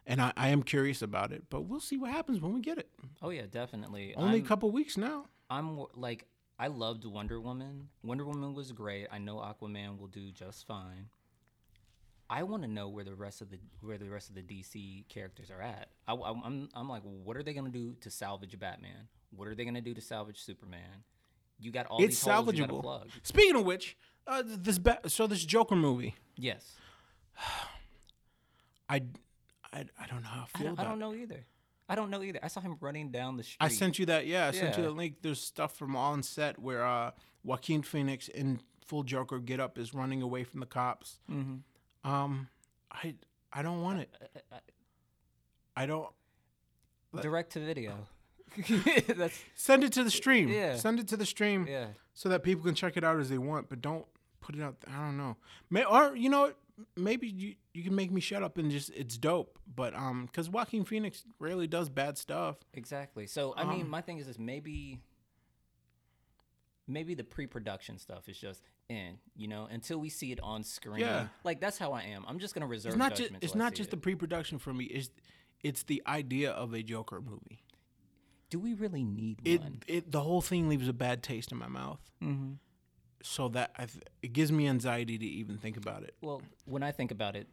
[0.07, 2.79] and I, I am curious about it but we'll see what happens when we get
[2.79, 2.89] it
[3.21, 4.15] Oh yeah, definitely.
[4.17, 6.27] only I'm, a couple weeks now I'm like
[6.59, 7.89] I loved Wonder Woman.
[8.03, 9.09] Wonder Woman was great.
[9.13, 11.09] I know Aquaman will do just fine.
[12.29, 15.07] I want to know where the rest of the where the rest of the DC
[15.09, 15.89] characters are at.
[16.09, 19.09] I, am I'm I'm like, what are they gonna do to salvage Batman?
[19.31, 21.05] What are they gonna do to salvage Superman?
[21.61, 23.09] You got all it's these holes you gotta salvageable plug.
[23.23, 26.75] speaking of which uh, this ba- so this joker movie Yes,
[28.89, 29.03] I,
[29.73, 31.45] I i don't know how i I don't, I don't know either.
[31.89, 32.41] I don't know either.
[32.43, 33.59] I saw him running down the street.
[33.61, 34.27] I sent you that.
[34.27, 35.17] Yeah, I sent you the link.
[35.23, 37.13] There's stuff from on set where uh,
[37.45, 41.19] Joaquin Phoenix in full Joker get up is running away from the cops.
[41.31, 41.61] Mhm.
[42.05, 42.49] Um,
[42.91, 43.15] I
[43.53, 44.15] I don't want it.
[44.53, 44.57] Uh,
[45.77, 46.09] I don't
[47.21, 48.07] direct to video.
[49.09, 50.49] That's send it to the stream.
[50.49, 50.77] Yeah.
[50.77, 51.89] Send it to the stream yeah.
[52.15, 54.07] so that people can check it out as they want, but don't
[54.41, 54.77] put it out.
[54.89, 55.37] I don't know.
[55.71, 56.53] May or you know?
[56.97, 59.59] Maybe you you can make me shut up and just it's dope.
[59.75, 62.57] But um, because Joaquin Phoenix rarely does bad stuff.
[62.75, 63.27] Exactly.
[63.27, 65.01] So I mean, Um, my thing is this: maybe,
[66.87, 71.01] maybe the pre-production stuff is just in, you know, until we see it on screen.
[71.01, 71.29] Yeah.
[71.45, 72.25] Like that's how I am.
[72.29, 72.93] I'm just gonna reserve.
[72.93, 73.91] It's not just it's not just it.
[73.93, 74.85] the pre-production for me.
[74.85, 75.11] It's
[75.63, 77.63] it's the idea of a Joker movie.
[78.49, 79.81] Do we really need It one?
[79.89, 82.01] it the whole thing leaves a bad taste in my mouth.
[82.23, 82.53] Mm-hmm.
[83.23, 86.15] So that th- it gives me anxiety to even think about it.
[86.21, 87.49] Well, when I think about it,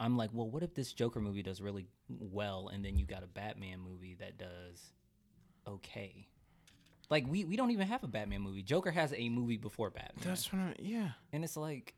[0.00, 3.22] I'm like, well, what if this Joker movie does really well, and then you got
[3.22, 4.92] a Batman movie that does
[5.66, 6.28] okay?
[7.08, 8.62] Like we we don't even have a Batman movie.
[8.62, 10.24] Joker has a movie before Batman.
[10.24, 11.10] That's what I yeah.
[11.32, 11.94] And it's like,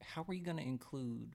[0.00, 1.34] how are you gonna include?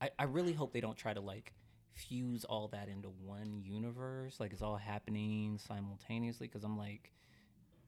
[0.00, 1.52] I, I really hope they don't try to like
[1.92, 4.38] fuse all that into one universe.
[4.38, 6.46] Like it's all happening simultaneously.
[6.46, 7.12] Because I'm like,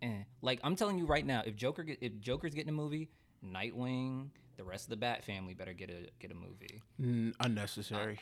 [0.03, 0.25] eh.
[0.41, 3.11] Like I'm telling you right now, if Joker get, if Joker's getting a movie,
[3.45, 6.83] Nightwing, the rest of the Bat family better get a get a movie.
[7.01, 8.19] N- unnecessary.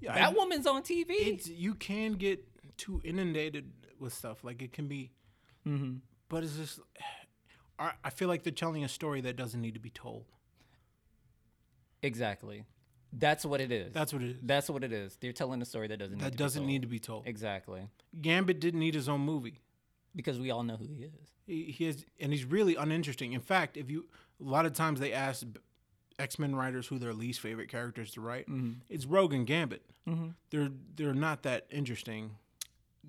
[0.00, 1.10] Yeah, I- Batwoman's on TV.
[1.10, 2.44] it's you can get
[2.76, 4.44] too inundated with stuff.
[4.44, 5.12] Like it can be,
[5.66, 5.96] mm-hmm.
[6.28, 6.80] but it's just.
[7.78, 10.24] I I feel like they're telling a story that doesn't need to be told.
[12.02, 12.64] Exactly.
[13.12, 13.92] That's what it is.
[13.92, 14.36] That's what it is.
[14.42, 15.16] That's what it is.
[15.20, 17.26] They're telling a story that doesn't need That to doesn't need to be told.
[17.26, 17.82] exactly
[18.20, 19.60] Gambit didn't need his own movie.
[20.16, 21.12] Because we all know who he is.
[21.46, 23.32] He, he is, and he's really uninteresting.
[23.34, 24.06] In fact, if you
[24.40, 25.46] a lot of times they ask
[26.18, 28.46] X Men writers who their least favorite characters to write,
[28.88, 29.82] it's Rogue and Gambit.
[30.08, 30.28] Mm-hmm.
[30.50, 32.32] They're they're not that interesting.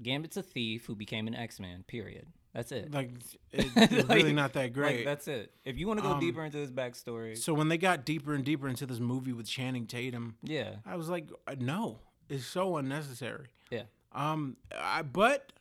[0.04, 1.84] Gambit's a thief who became an X Man.
[1.88, 2.28] Period.
[2.54, 2.92] That's it.
[2.92, 3.12] Like
[3.52, 4.98] it, they're really not that great.
[4.98, 5.52] Like, that's it.
[5.64, 8.34] If you want to go Um, deeper into his backstory, so when they got deeper
[8.34, 12.46] and deeper into this movie with Channing Tatum, yeah, I was like, uh, no, it's
[12.46, 13.48] so unnecessary.
[13.72, 13.84] yeah.
[14.12, 15.54] Um, I, but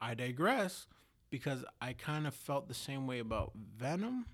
[0.00, 0.86] I digress
[1.30, 4.26] because I kind of felt the same way about Venom.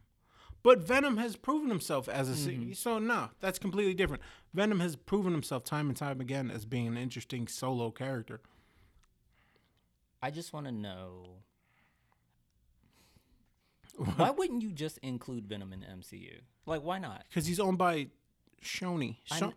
[0.62, 2.72] But Venom has proven himself as a se- mm-hmm.
[2.72, 4.22] so no, that's completely different.
[4.52, 8.40] Venom has proven himself time and time again as being an interesting solo character.
[10.20, 11.36] I just want to know
[14.16, 16.40] why wouldn't you just include Venom in the MCU?
[16.66, 17.24] Like, why not?
[17.28, 18.08] because he's owned by
[18.62, 19.16] Sony.
[19.26, 19.52] So,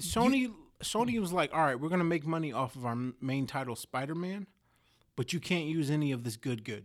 [0.00, 0.52] Sony
[0.82, 4.14] Sony was like, all right, we're gonna make money off of our main title, Spider
[4.14, 4.46] Man,
[5.16, 6.84] but you can't use any of this good good.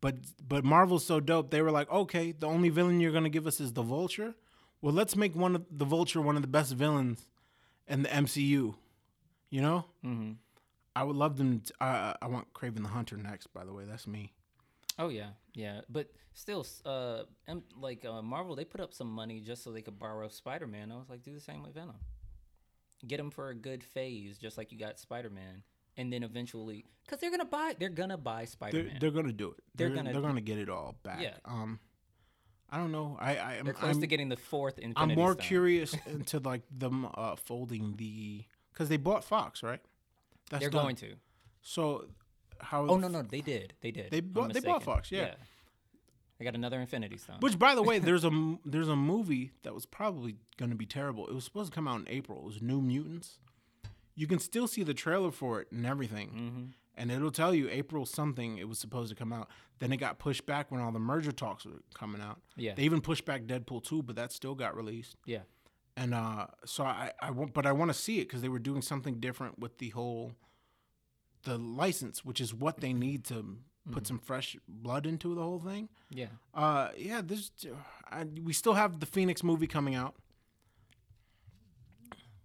[0.00, 3.46] But but Marvel's so dope, they were like, okay, the only villain you're gonna give
[3.46, 4.34] us is the Vulture.
[4.80, 7.26] Well, let's make one of the Vulture one of the best villains
[7.88, 8.74] in the MCU.
[9.50, 10.32] You know, Mm-hmm.
[10.94, 11.60] I would love them.
[11.60, 13.48] To, uh, I want Kraven the Hunter next.
[13.54, 14.32] By the way, that's me.
[14.98, 15.80] Oh yeah, yeah.
[15.88, 19.80] But still, uh, M- like uh, Marvel, they put up some money just so they
[19.82, 20.92] could borrow Spider Man.
[20.92, 21.96] I was like, do the same with Venom.
[23.06, 25.62] Get him for a good phase, just like you got Spider Man,
[25.98, 28.96] and then eventually, because they're gonna buy, they're gonna buy Spider They're, Man.
[29.00, 29.56] they're gonna do it.
[29.74, 31.20] They're They're, gonna- they're gonna get it all back.
[31.20, 31.34] Yeah.
[31.44, 31.78] Um,
[32.70, 33.16] I don't know.
[33.20, 35.46] I I am They're close I'm, to getting the fourth Infinity I'm more Stone.
[35.46, 39.80] curious into like them uh, folding the because they bought Fox, right?
[40.50, 40.82] That's They're done.
[40.84, 41.14] going to.
[41.62, 42.06] So
[42.60, 42.86] how?
[42.86, 43.74] Oh no, no, they did.
[43.80, 44.10] They did.
[44.10, 44.82] They bought- they bought.
[44.82, 45.34] Fox, yeah.
[46.38, 47.38] They got another Infinity Stone.
[47.40, 50.86] Which, by the way, there's a there's a movie that was probably going to be
[50.86, 51.26] terrible.
[51.26, 52.38] It was supposed to come out in April.
[52.38, 53.38] It was New Mutants.
[54.18, 56.64] You can still see the trailer for it and everything, mm-hmm.
[56.96, 58.58] and it'll tell you April something.
[58.58, 59.48] It was supposed to come out.
[59.78, 62.40] Then it got pushed back when all the merger talks were coming out.
[62.56, 62.74] Yeah.
[62.74, 65.14] They even pushed back Deadpool 2, but that still got released.
[65.24, 65.42] yeah.
[65.96, 68.60] And uh, so I, I want, but I want to see it because they were
[68.60, 70.32] doing something different with the whole,
[71.42, 73.56] the license, which is what they need to
[73.90, 75.88] put some fresh blood into the whole thing.
[76.10, 76.26] Yeah.
[76.54, 77.50] Uh, yeah, this,
[78.10, 80.14] I, we still have the Phoenix movie coming out.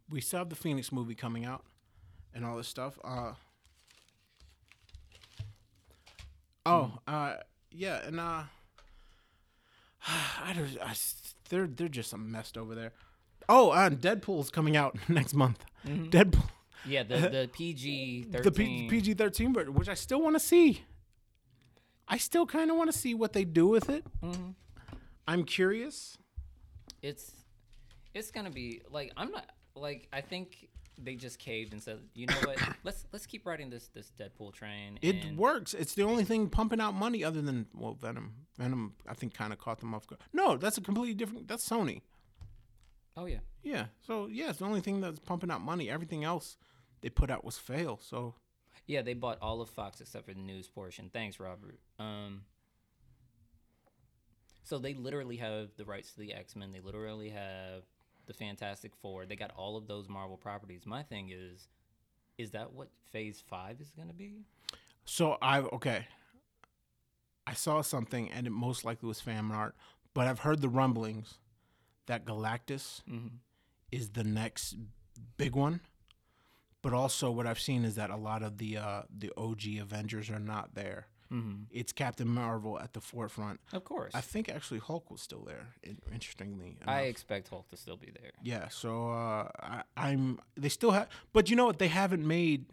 [0.09, 1.63] We still have the Phoenix movie coming out,
[2.33, 2.99] and all this stuff.
[3.03, 3.33] Uh,
[6.65, 7.35] oh, uh,
[7.71, 8.43] yeah, and uh,
[10.07, 10.93] I don't, I,
[11.49, 12.91] they're they're just a mess over there.
[13.49, 15.63] Oh, uh, Deadpool's coming out next month.
[15.85, 16.47] Deadpool,
[16.85, 17.03] Yeah.
[17.03, 18.89] The the PG the thirteen.
[18.89, 20.83] PG thirteen version, which I still want to see.
[22.07, 24.05] I still kind of want to see what they do with it.
[24.21, 24.51] hmm
[25.27, 26.17] I'm curious.
[27.01, 27.31] It's
[28.13, 32.27] it's gonna be like I'm not like I think they just caved and said, you
[32.27, 32.57] know what?
[32.83, 34.99] let's let's keep riding this this Deadpool train.
[35.01, 35.73] It works.
[35.73, 38.33] It's the only thing pumping out money other than well, Venom.
[38.57, 40.21] Venom, I think, kind of caught them off guard.
[40.31, 41.47] No, that's a completely different.
[41.47, 42.01] That's Sony.
[43.15, 43.39] Oh yeah.
[43.63, 43.85] Yeah.
[44.01, 45.89] So yeah, it's the only thing that's pumping out money.
[45.89, 46.57] Everything else
[47.01, 47.99] they put out was fail.
[48.01, 48.35] So
[48.87, 51.09] Yeah, they bought all of Fox except for the news portion.
[51.11, 51.79] Thanks, Robert.
[51.99, 52.41] Um,
[54.63, 56.71] so they literally have the rights to the X Men.
[56.71, 57.83] They literally have
[58.25, 59.25] the Fantastic Four.
[59.25, 60.85] They got all of those Marvel properties.
[60.85, 61.67] My thing is,
[62.37, 64.45] is that what Phase Five is gonna be?
[65.05, 66.07] so I okay.
[67.45, 69.75] I saw something, and it most likely was fan art,
[70.13, 71.35] but I've heard the rumblings
[72.05, 73.27] that Galactus hmm
[73.91, 74.75] is the next
[75.37, 75.79] big one.
[76.81, 80.29] But also, what I've seen is that a lot of the uh, the OG Avengers
[80.29, 81.07] are not there.
[81.33, 83.59] Hmm It's Captain Marvel at the forefront.
[83.73, 84.13] Of course.
[84.13, 85.65] I think actually Hulk was still there.
[85.83, 88.31] in- Interestingly, I expect Hulk to still be there.
[88.43, 88.67] yeah.
[88.69, 90.39] So uh, I, I'm.
[90.55, 91.79] They still have, but you know what?
[91.79, 92.65] They haven't made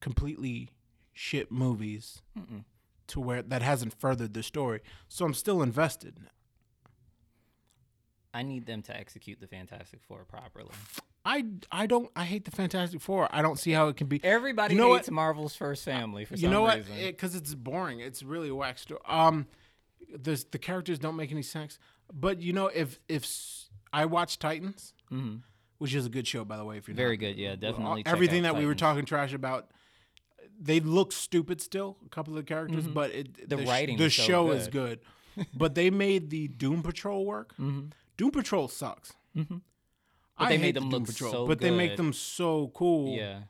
[0.00, 0.70] completely
[1.12, 2.64] shit movies Mm-mm.
[3.08, 4.80] to where that hasn't furthered the story.
[5.08, 6.20] So I'm still invested.
[8.32, 10.74] I need them to execute the Fantastic Four properly.
[11.24, 12.10] I I don't.
[12.14, 13.28] I hate the Fantastic Four.
[13.34, 14.22] I don't see how it can be.
[14.22, 16.42] Everybody You know hates Marvel's first family for some.
[16.42, 16.76] you some know what?
[16.78, 16.96] reason.
[17.06, 18.00] Because it's boring.
[18.00, 19.00] It's really a whack story.
[19.06, 19.46] Um,
[20.14, 21.78] there's the characters don't make any sense.
[22.12, 23.26] But you know, if if
[23.92, 25.40] I watch Titans, Mhm.
[25.78, 27.56] which is a good show by the way, if you're Very not- good, yeah, Well,
[27.56, 29.70] definitely check everything out that we were talking trash about,
[30.60, 31.96] they look stupid still.
[32.04, 33.48] A couple of the characters, but it, Mm-hmm.
[33.56, 35.00] The sh- writing the is so show is good.
[35.36, 35.46] good.
[35.54, 37.54] but they made the Doom Patrol work.
[37.56, 37.92] Mhm.
[38.18, 39.14] Doom Patrol sucks.
[40.38, 40.44] Mhm.
[40.46, 43.42] I they made them look Patrol, so but they make them so cool Yeah,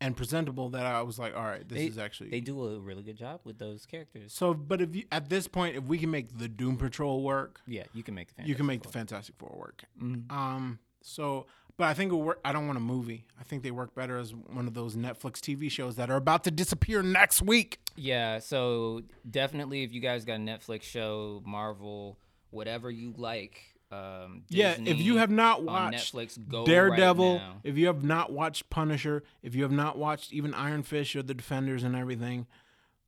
[0.00, 2.78] and presentable that I was like, all right, this They- is actually they do a
[2.78, 4.32] really good job with those characters.
[4.32, 7.62] So, but if you at this point, if we can make the Doom Patrol work,
[7.66, 9.84] Yeah, you can make the you can make the Fantastic Fantastic Four work.
[9.98, 10.08] Four.
[10.08, 10.30] Mhm.
[10.32, 11.46] Um, so,
[11.78, 12.40] but I think it work.
[12.44, 13.26] I don't want a movie.
[13.40, 16.44] I think they work better as one of those Netflix TV shows that are about
[16.44, 17.80] to disappear next week.
[17.96, 22.18] Yeah, so definitely if you guys got a Netflix show, Marvel,
[22.50, 23.74] whatever you like.
[23.90, 28.30] Um, yeah, if you have not watched Netflix, go Daredevil, Right if you have not
[28.32, 32.46] watched Punisher, if you have not watched even Iron Fist or the Defenders and everything,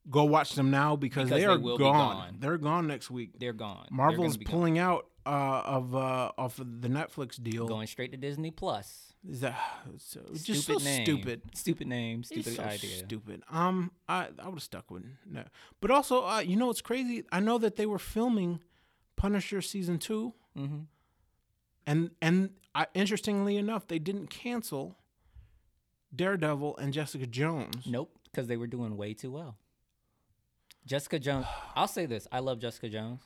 [0.08, 2.16] go watch them now because, Because they are will be gone.
[2.16, 2.36] gone.
[2.40, 3.38] They're gone next week.
[3.38, 3.86] They're gone.
[3.90, 4.44] They're Marvel's gone.
[4.46, 7.66] pulling out uh, of uh, off of the Netflix deal.
[7.68, 9.12] going straight to Disney Plus.
[9.28, 9.60] Is that
[9.98, 11.04] so, just Stupid so name.
[11.04, 11.42] stupid?
[11.54, 12.20] Stupid name.
[12.20, 12.96] It's Stupid so idea.
[13.04, 13.42] stupid.
[13.50, 15.44] Um, I I would have stuck with no,
[15.82, 17.24] but also, uh, you know what's crazy?
[17.30, 18.60] I know that they were filming
[19.16, 20.80] Punisher season two, Mm-hmm.
[21.86, 24.96] and and I, interestingly enough, they didn't cancel
[26.14, 27.86] Daredevil and Jessica Jones.
[27.86, 29.56] Nope, because they were doing way too well.
[30.86, 31.46] Jessica Jones.
[31.76, 33.22] I'll say this: I love Jessica Jones.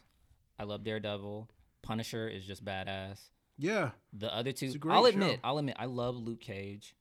[0.59, 1.49] I love Daredevil.
[1.83, 3.19] Punisher is just badass.
[3.59, 5.41] Yeah, The other two, It's a great I'll admit, show.
[5.45, 6.97] I'll admit, I love Luke Cage.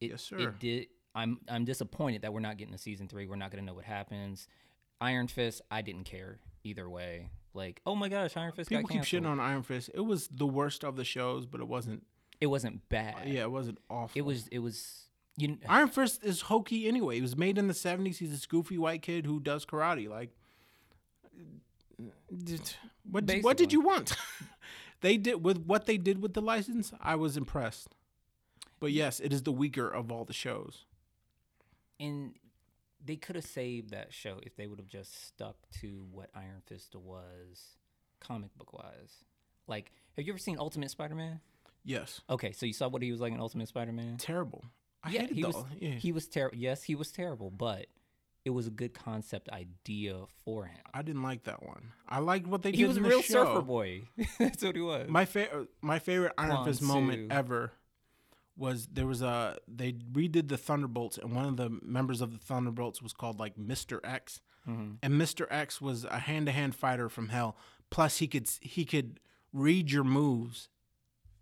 [0.00, 0.36] It, Yes, sir.
[0.38, 0.86] It did.
[1.14, 3.26] I'm I'm disappointed that we're not getting a season three.
[3.26, 4.48] We're not gonna know what happens.
[5.00, 7.30] Iron Fist, I didn't care either way.
[7.54, 9.90] Like, oh my gosh, Iron Fist people keep shitting on Iron Fist.
[9.94, 12.04] It was the worst of the shows, but it wasn't.
[12.40, 13.28] it wasn't bad.
[13.28, 14.18] Yeah, it wasn't awful.
[14.18, 14.48] It was.
[14.48, 15.02] It was.
[15.36, 15.58] You.
[15.68, 17.16] Iron Fist is hokey anyway.
[17.16, 18.16] He was made in the '70s.
[18.18, 20.08] He's this goofy white kid who does karate.
[20.08, 20.30] Like,
[22.00, 22.04] uh,
[22.44, 22.74] did-
[23.10, 24.16] what did, what did you want?
[25.00, 26.92] they did with what they did with the license.
[27.00, 27.88] I was impressed.
[28.80, 30.84] But yes, it is the weaker of all the shows.
[32.00, 32.34] and
[33.04, 36.62] they could have saved that show if they would have just stuck to what Iron
[36.66, 37.76] Fist was,
[38.20, 39.24] comic book wise.
[39.66, 41.40] Like, have you ever seen Ultimate Spider-Man?
[41.84, 44.16] Yes, Okay, so you saw what he was like in Ultimate Spider-Man.
[44.16, 44.64] terrible.
[45.02, 45.64] I yeah, hated he was.
[45.78, 45.90] yeah.
[45.90, 46.56] He was terrible.
[46.56, 47.86] Yes, he was terrible, but
[48.46, 50.80] it was a good concept idea for him.
[50.94, 51.92] I didn't like that one.
[52.08, 52.78] I liked what they did.
[52.78, 53.44] He was a real show.
[53.44, 54.04] surfer boy.
[54.38, 55.08] That's what he was.
[55.10, 57.72] My favorite, my favorite Iron Fist moment ever
[58.56, 62.38] was there was a they redid the Thunderbolts, and one of the members of the
[62.38, 64.98] Thunderbolts was called like Mister X, Mhm.
[65.02, 67.56] and Mister X was a hand to hand fighter from hell.
[67.90, 69.20] Plus, he could he could
[69.52, 70.68] read your moves.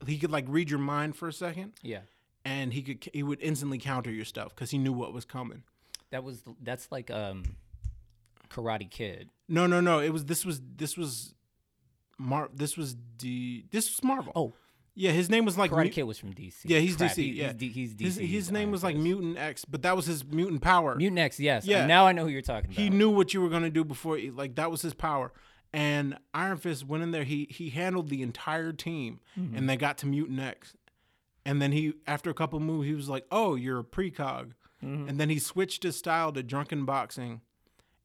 [0.06, 2.00] He could like read your mind for a second, Yeah,
[2.44, 5.62] and he could he would instantly counter your stuff because he knew what was coming.
[6.10, 7.56] that was that's like um,
[8.50, 9.30] Karate Kid.
[9.48, 9.98] No, no, no.
[10.00, 11.34] It was this was this was
[12.18, 12.48] Mar.
[12.52, 13.64] This was D.
[13.70, 14.32] This was Marvel.
[14.34, 14.52] Oh,
[14.94, 15.10] yeah.
[15.12, 16.54] His name was like Karate Mu- Kid was from DC.
[16.64, 17.46] Yeah, he's Crap, DC, he- yeah.
[17.48, 18.00] he's, D- he's DC.
[18.00, 20.94] His, his name was like Mutant X, but that was his mutant power.
[20.96, 21.38] Mutant X.
[21.40, 21.64] Yes.
[21.66, 21.86] Yeah.
[21.86, 22.78] Now I know who you're talking about.
[22.82, 25.32] he knew what you were gonna do before, like that was his power.
[25.74, 27.24] And Iron Fist went in there.
[27.24, 29.56] He he handled the entire team, Mm-hmm.
[29.56, 30.74] and they got to Mutant X.
[31.46, 34.52] And then he, after a couple moves, he was like, "Oh, you're a precog."
[34.84, 35.08] Mm-hmm.
[35.08, 37.40] And then he switched his style to drunken boxing,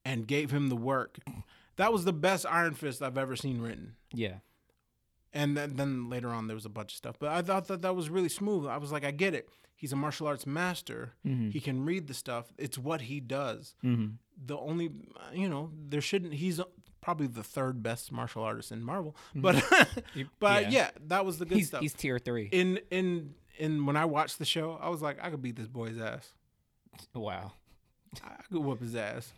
[0.05, 1.17] and gave him the work.
[1.75, 3.95] That was the best Iron Fist I've ever seen written.
[4.13, 4.35] Yeah.
[5.37, 7.15] And then, then later on, there was a bunch of stuff.
[7.19, 8.65] But I thought that that was really smooth.
[8.67, 9.47] I was like, I get it.
[9.75, 11.13] He's a martial arts master.
[11.23, 12.51] He can read the stuff.
[12.57, 13.75] It's what he does.
[13.85, 14.13] Mm-hmm.
[14.43, 14.89] The only,
[15.31, 16.33] you know, there shouldn't.
[16.33, 16.59] He's
[17.01, 19.15] probably the third best martial artist in Marvel.
[19.35, 19.63] But,
[20.39, 20.69] but yeah.
[20.69, 20.89] yeah.
[21.07, 21.81] that was the good He's stuff.
[21.81, 22.49] he's tier three.
[22.51, 25.67] in in in when I watched the show, I was like, I could beat this
[25.67, 26.33] boy's ass.
[27.13, 27.53] wow.
[28.23, 29.31] I could whoop his ass.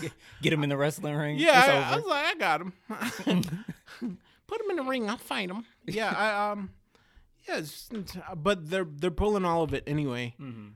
[0.42, 1.38] Get him in the wrestling ring.
[1.38, 4.18] Yeah, I, I was like, I got him.
[4.48, 5.08] Put him in the ring.
[5.08, 5.64] I'll fight him.
[5.86, 6.70] Yeah, I um,
[7.48, 7.88] yeah, it's,
[8.36, 10.34] but they're they're pulling all of it anyway.
[10.40, 10.72] Mhm.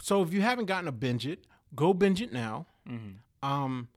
[0.00, 2.66] So if you haven't gotten to binge it, go binge it now.
[2.88, 3.16] Mhm.
[3.42, 3.88] Um,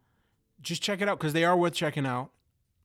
[0.62, 2.32] just check it out because they are worth checking out.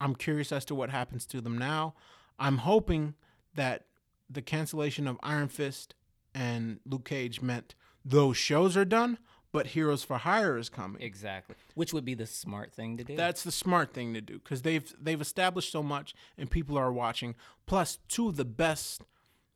[0.01, 1.95] I'm curious as to what happens to them now.
[2.39, 3.15] I'm hoping
[3.55, 3.87] that
[4.29, 5.95] the cancellation of Iron Fist
[6.35, 9.19] and Luke Cage meant those shows are done,
[9.57, 11.01] but Heroes for Hire is coming.
[11.01, 11.57] Exactly.
[11.75, 13.17] Which would be the smart thing to do.
[13.17, 16.93] That's the smart thing to do because they've they've established so much and people are
[16.93, 17.35] watching.
[17.65, 19.01] Plus, two of the best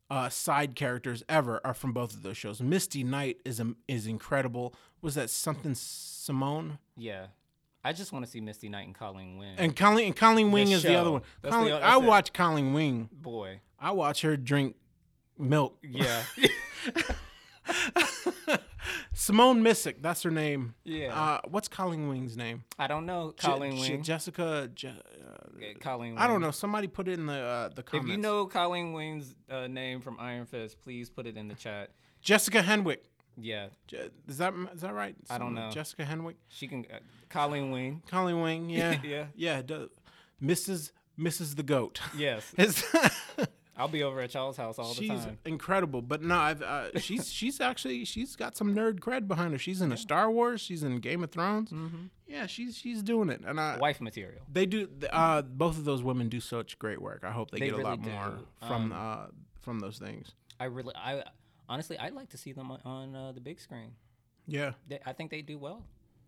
[0.08, 2.62] uh, side characters ever are from both of those shows.
[2.62, 4.74] Misty Knight is um, is incredible.
[5.02, 7.26] Was that something Simone yeah.
[7.84, 9.54] I just want to see Misty Knight and Colleen Wing.
[9.58, 11.22] and Colleen and Colleen Wing is the other one.
[11.42, 13.10] That's Colleen, the- I watch Colleen Wing.
[13.12, 13.60] Boy.
[13.78, 14.76] I watch her drink
[15.38, 15.76] milk.
[15.82, 16.22] Yeah.
[19.20, 20.74] Simone Missick, that's her name.
[20.82, 21.14] Yeah.
[21.14, 22.64] Uh, what's Colleen Wing's name?
[22.78, 23.34] I don't know.
[23.36, 24.02] Colleen Je- Wing.
[24.02, 24.70] Jessica.
[24.74, 24.92] Je- uh,
[25.58, 26.50] Yeah, Colleen I don't know.
[26.50, 30.16] Somebody put it in the uh, the If you know Colleen Wing's uh, name from
[30.18, 31.90] Iron Fist, please put it in the chat.
[32.22, 33.00] Jessica Henwick.
[33.36, 35.14] Yeah, Je- Is that is that right?
[35.28, 35.68] I don't know.
[35.70, 36.36] Jessica Henwick.
[36.48, 36.86] she can.
[36.90, 38.02] Uh, Colleen Wing.
[38.08, 38.70] Colleen Wing.
[38.70, 38.96] Yeah.
[39.04, 39.26] Yeah.
[39.36, 39.60] Yeah.
[40.42, 40.92] Mrs.
[41.18, 41.56] Mrs.
[41.56, 42.00] the Goat.
[42.16, 42.82] Yes, It's
[43.80, 45.16] I'll be over at y'all's house all the time.
[45.18, 49.52] she's incredible, but no, I've uh, she's she's actually she's got some nerd cred behind
[49.52, 49.58] her.
[49.58, 50.60] She's in a Star Wars.
[50.60, 51.70] She's in Game of Thrones.
[51.70, 52.04] Mm-hmm.
[52.26, 54.42] Yeah, she's she's doing it, and I, Wife material.
[54.52, 54.88] they do.
[55.10, 57.24] Uh, both of those women do such great work.
[57.24, 58.38] I hope they, They get a lot really more
[58.68, 59.26] from Um, uh,
[59.60, 60.34] from those things.
[60.60, 61.24] I really, I
[61.68, 63.92] honestly, I'd like to see them on, on uh, the big screen.
[64.46, 65.84] Yeah, They, I think they do well.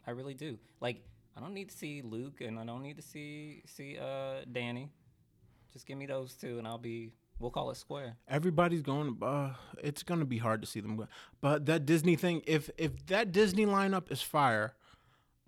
[0.06, 0.58] I really do.
[0.80, 1.02] Like,
[1.36, 4.90] I don't need to see Luke, and I don't need to see see uh, Danny.
[5.72, 7.12] Just give me those two, and I'll be.
[7.38, 8.16] We'll call it square.
[8.28, 9.16] everybody's going.
[9.20, 11.06] Uh, it's gonna be hard to see them, go.
[11.40, 12.42] but that Disney thing.
[12.46, 14.74] If if that Disney lineup is fire,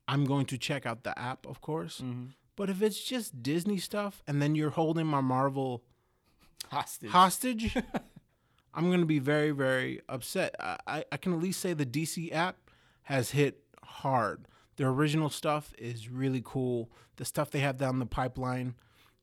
[0.08, 2.00] I'm going to check out the app, of course.
[2.00, 2.26] Mm-hmm.
[2.56, 5.82] But if it's just Disney stuff, and then you're holding my Marvel
[6.70, 7.10] Hostage.
[7.10, 7.76] hostage,
[8.74, 10.54] I'm gonna be very very upset.
[10.58, 12.56] I, I I can at least say the DC app
[13.02, 14.48] has hit hard.
[14.76, 16.90] Their original stuff is really cool.
[17.16, 18.74] The stuff they have down the pipeline,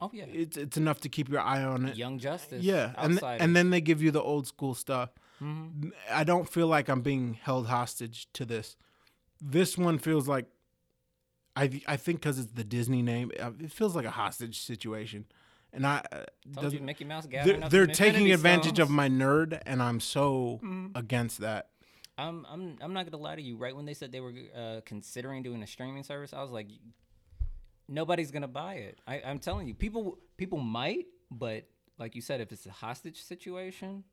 [0.01, 0.25] oh yeah.
[0.25, 1.95] it's it's enough to keep your eye on it.
[1.97, 2.63] Young Justice.
[2.63, 5.09] Yeah, and th- and then they give you the old school stuff.
[5.41, 5.89] Mm-hmm.
[6.11, 8.75] I don't feel like I'm being held hostage to this.
[9.41, 10.45] This one feels like
[11.55, 15.25] I I think because it's the Disney name, uh, it feels like a hostage situation,
[15.73, 16.23] and I uh,
[16.59, 20.59] Told you Mickey Mouse they're, they're taking Infinity advantage of my nerd, and I'm so
[20.63, 20.95] Mhm.
[20.95, 21.69] against that.
[22.17, 23.57] I'm I'm I'm not gonna lie to you.
[23.57, 26.67] Right when they said they were uh, considering doing a streaming service, I was like,
[27.87, 28.99] nobody's gonna buy it.
[29.07, 31.65] I, I'm telling you, people people might, but
[31.97, 34.03] like you said, if it's a hostage situation,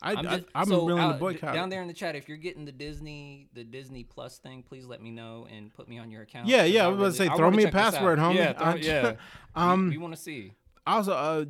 [0.00, 1.54] I, I'm, I, just, I'm so willing to out- d- boycott.
[1.54, 2.14] down there in the chat.
[2.14, 5.88] If you're getting the Disney the Disney Plus thing, please let me know and put
[5.88, 6.46] me on your account.
[6.46, 7.92] Yeah, yeah, I was about to say, throw me a check this out.
[7.94, 8.34] password, homie.
[8.36, 9.12] Yeah, throw, yeah.
[9.54, 10.52] um, we, we want to see.
[10.86, 11.44] Also, uh,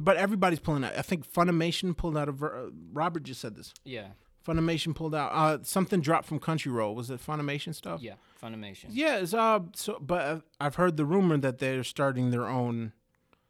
[0.00, 0.96] but everybody's pulling out.
[0.96, 2.42] I think Funimation pulled out of.
[2.42, 3.72] Uh, Robert just said this.
[3.84, 4.08] Yeah,
[4.46, 5.30] Funimation pulled out.
[5.32, 6.94] Uh, something dropped from Crunchyroll.
[6.94, 8.00] Was it Funimation stuff?
[8.02, 8.14] yeah.
[8.42, 8.86] Funimation.
[8.88, 12.92] Yeah, it's, uh, so, but uh, I've heard the rumor that they're starting their own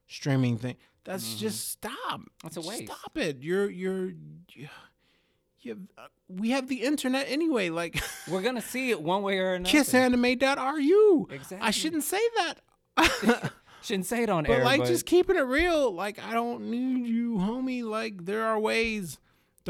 [0.09, 0.74] streaming thing.
[1.05, 2.20] That's just stop.
[2.42, 2.87] That's a waste.
[2.87, 3.38] Stop it.
[3.40, 4.11] You're you're
[5.62, 5.76] you.
[5.96, 7.70] uh, we have the internet anyway.
[7.70, 9.70] Like We're gonna see it one way or another.
[9.79, 11.29] kissanime.ru.
[11.31, 11.72] I Exactly.
[11.72, 12.55] shouldn't say that.
[13.83, 15.90] Shouldn't say it on but air, like but just keeping it real.
[15.90, 17.83] Like I don't need you, homie.
[17.83, 19.18] Like there are ways.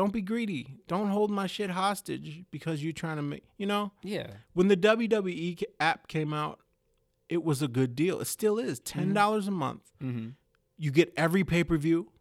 [0.01, 0.79] Don't be greedy.
[0.89, 3.45] Don't hold my shit hostage because you're trying to make.
[3.59, 3.93] You know.
[4.03, 4.29] yeah.
[4.55, 6.59] when the WWE app came out,
[7.29, 8.19] it was a good deal.
[8.19, 9.83] It still is ten dollars a month.
[10.03, 10.29] Mm-hmm.
[10.79, 12.13] You get every pay per view,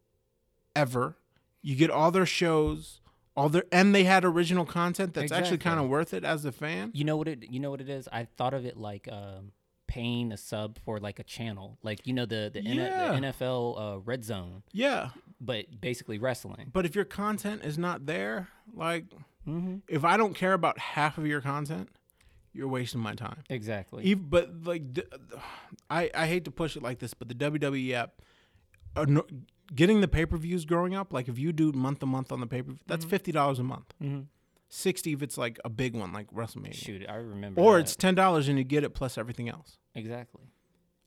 [0.75, 1.15] ever.
[1.61, 2.99] You get all their shows,
[3.33, 6.51] all their, and they had original content that's actually kind of worth it as a
[6.51, 6.91] fan.
[6.93, 7.49] You know what it?
[7.49, 8.09] You know what it is?
[8.11, 9.53] I thought of it like um,
[9.89, 12.77] paying a sub for like a channel, like you know the the, N-
[13.21, 15.09] the NFL uh, Red Zone, Yeah,
[15.41, 16.69] but basically wrestling.
[16.71, 19.05] but if your content is not there, like
[19.47, 19.77] Mm-hmm.
[19.87, 21.89] if I don't care about half of your content,
[22.53, 23.37] you're wasting my time.
[23.49, 24.03] Exactly.
[24.03, 25.07] Even, but like, the,
[25.89, 28.21] I I hate to push it like this, but the WWE app,
[28.95, 29.23] uh, no,
[29.73, 32.41] getting the pay per views growing up, like if you do month to month on
[32.41, 33.91] the pay per view, that's fifty dollars a month.
[34.03, 34.21] mm-hmm.
[34.71, 37.59] Sixty if it's like a big one like WrestleMania, Shoot, I remember.
[37.59, 37.79] or that.
[37.85, 39.78] it's ten dollars and you get it plus everything else.
[39.95, 40.41] Exactly.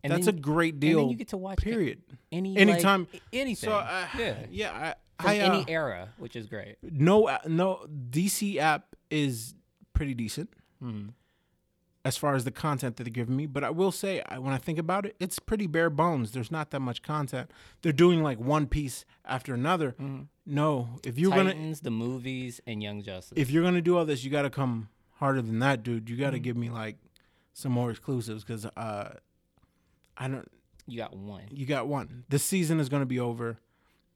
[0.04, 0.98] And that's then, a great deal.
[0.98, 2.02] and then you get to watch period.
[2.32, 3.70] any anytime- like, anything.
[3.70, 6.76] So uh, yeah, yeah, I, From I uh, any era, which is great.
[6.82, 9.54] no uh, no DC app is
[9.92, 10.50] pretty decent.
[10.82, 11.10] Mm-hmm.
[12.04, 13.46] as far as the content that they're giving me.
[13.46, 16.32] But I will say, I, when I think about it, it's pretty bare bones.
[16.32, 17.52] There's not that much content.
[17.82, 19.94] They're doing like one piece after another.
[20.44, 23.34] No, if you're gonna the movies, and Young Justice.
[23.36, 26.10] if you're gonna do all this, you got to come harder than that, dude.
[26.10, 26.96] You got to give me like
[27.52, 29.14] some more exclusives because uh,
[30.16, 30.50] I don't.
[30.86, 31.42] you got one.
[31.50, 32.24] You got one.
[32.28, 33.58] This season is gonna be over.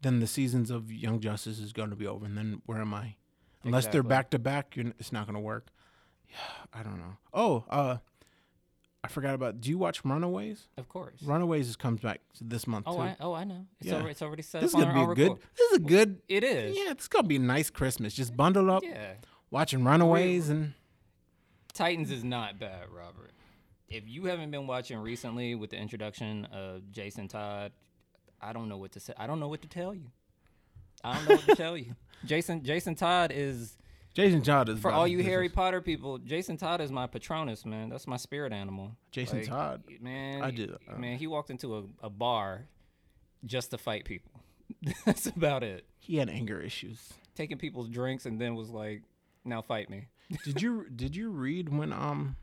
[0.03, 3.17] Then the seasons of Young Justice is gonna be over, and then where am I?
[3.65, 5.69] Unless they're back to back, it's not gonna work.
[6.29, 6.37] Yeah,
[6.73, 7.17] I don't know.
[7.33, 7.97] Oh, uh,
[9.03, 9.61] I forgot about.
[9.61, 10.69] Do you watch Runaways?
[10.77, 11.23] Of course.
[11.23, 13.03] Runaways is- comes back this month oh, too.
[13.03, 13.67] I, oh, I know.
[13.81, 13.95] It's, Yeah.
[13.97, 15.29] already, it's already set this is gonna be a good.
[15.33, 15.43] record.
[15.57, 16.23] This is a good.
[16.29, 16.77] It is.
[16.77, 18.15] Yeah, it's gonna be a nice Christmas.
[18.15, 19.15] Just bundle up, Yeah.
[19.51, 20.75] watching Runaways, and
[21.77, 23.33] Titans is not bad, Robert.
[23.89, 27.73] If you haven't been watching recently with the introduction of Jason Todd,
[28.41, 29.13] I don't know what to say.
[29.17, 30.11] I don't know what to tell you.
[31.05, 31.95] I don't know what to tell you.
[32.25, 33.77] Jason Jason Todd is
[34.15, 35.31] Jason Todd is for all you business.
[35.33, 36.19] Harry Potter people.
[36.19, 37.91] Jason Todd is my Patronus, man.
[37.91, 38.93] That's my spirit animal.
[39.13, 39.83] Jason Like, Todd.
[40.01, 40.43] man.
[40.43, 42.67] I did- uh, man, he walked into a, a bar
[43.45, 44.33] just to fight people.
[45.05, 45.85] That's about it.
[46.01, 47.13] He had anger issues.
[47.37, 49.03] Taking people's drinks and then was like,
[49.45, 50.09] "Now fight me."
[50.45, 52.37] Did you did you read when um?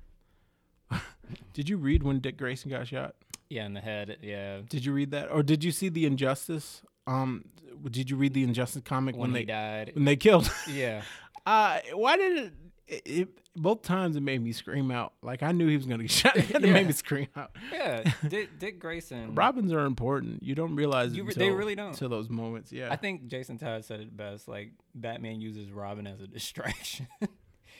[1.54, 3.16] did you read when Dick Grayson got shot?
[3.50, 4.18] Yeah, in the head.
[4.22, 6.82] Yeah, Did you read that, or did you see the Injustice?
[7.06, 7.46] Um,
[7.90, 9.92] did you read the Injustice comic when, when, they died.
[9.94, 10.52] when they killed?
[10.70, 11.02] Yeah.
[11.46, 12.54] Uh, why did it,
[12.88, 13.30] it, it?
[13.54, 15.12] Both times it made me scream out.
[15.22, 16.38] Like I knew he was gonna get shot.
[16.38, 16.72] It Yeah.
[16.72, 17.52] made me scream out.
[17.70, 19.36] Yeah, Dick, Dick Grayson.
[19.36, 20.42] Robins are important.
[20.42, 21.90] You don't realize You until, they really don't.
[21.90, 22.72] Until those moments.
[22.72, 22.88] Yeah.
[22.94, 24.48] I think Jason Todd said it best.
[24.48, 27.08] Like Batman uses Robin as a distraction.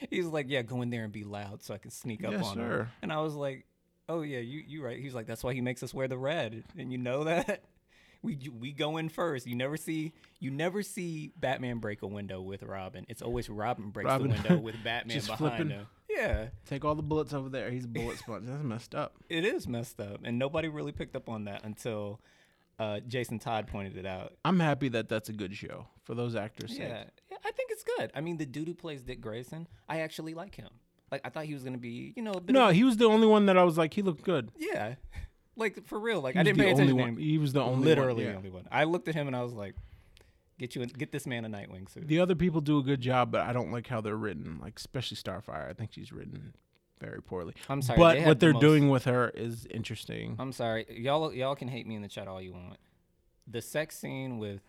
[0.10, 2.46] He's like, yeah, go in there and be loud so I can sneak up Yes,
[2.46, 2.64] on her.
[2.64, 2.90] sir.
[3.02, 3.66] And I was like,
[4.10, 5.00] oh yeah, you you right.
[5.00, 7.64] He's like, that's why he makes us wear the red, and you know that.
[8.26, 9.46] We, we go in first.
[9.48, 13.06] You never see you never see Batman break a window with Robin.
[13.10, 15.70] It's always Robin breaks Robin the window with Batman just behind flipping.
[15.72, 15.88] him.
[16.10, 17.70] Yeah, Take all the bullets over there.
[17.70, 18.46] He's a bullet sponge.
[18.48, 19.16] That's messed up.
[19.28, 22.22] it is messed up, and nobody really picked up on that until
[22.84, 24.34] uh, Jason Todd pointed it out.
[24.44, 26.72] I'm happy that that's a good show for those actors.
[26.72, 26.80] sake.
[26.82, 28.12] Yeah, yeah, I think it's good.
[28.16, 30.70] I mean, the dude who plays Dick Grayson, I actually like him.
[31.12, 32.98] Like, I thought he was gonna be, you know, a bit No, of- he was
[32.98, 34.52] the only one that I was like, he looked good.
[34.58, 34.96] yeah,
[35.56, 36.22] like for real.
[36.22, 37.10] Like, I didn't pay attention to one.
[37.10, 37.18] him.
[37.18, 38.32] He was the only Literally one.
[38.34, 38.68] the only one.
[38.72, 39.76] I looked at him and I was like,
[40.58, 42.08] get you, a, get this man a Nightwing suit.
[42.08, 44.60] The other people do a good job, but I don't like how they're written.
[44.62, 45.70] Like especially Starfire.
[45.70, 46.54] I think she's written
[47.04, 47.54] very poorly.
[47.70, 50.36] I'm sorry, but they what they're most- doing with her is interesting.
[50.40, 51.34] I'm sorry, y'all.
[51.34, 52.78] Y'all can hate me in the chat all you want.
[53.48, 54.62] The sex scene with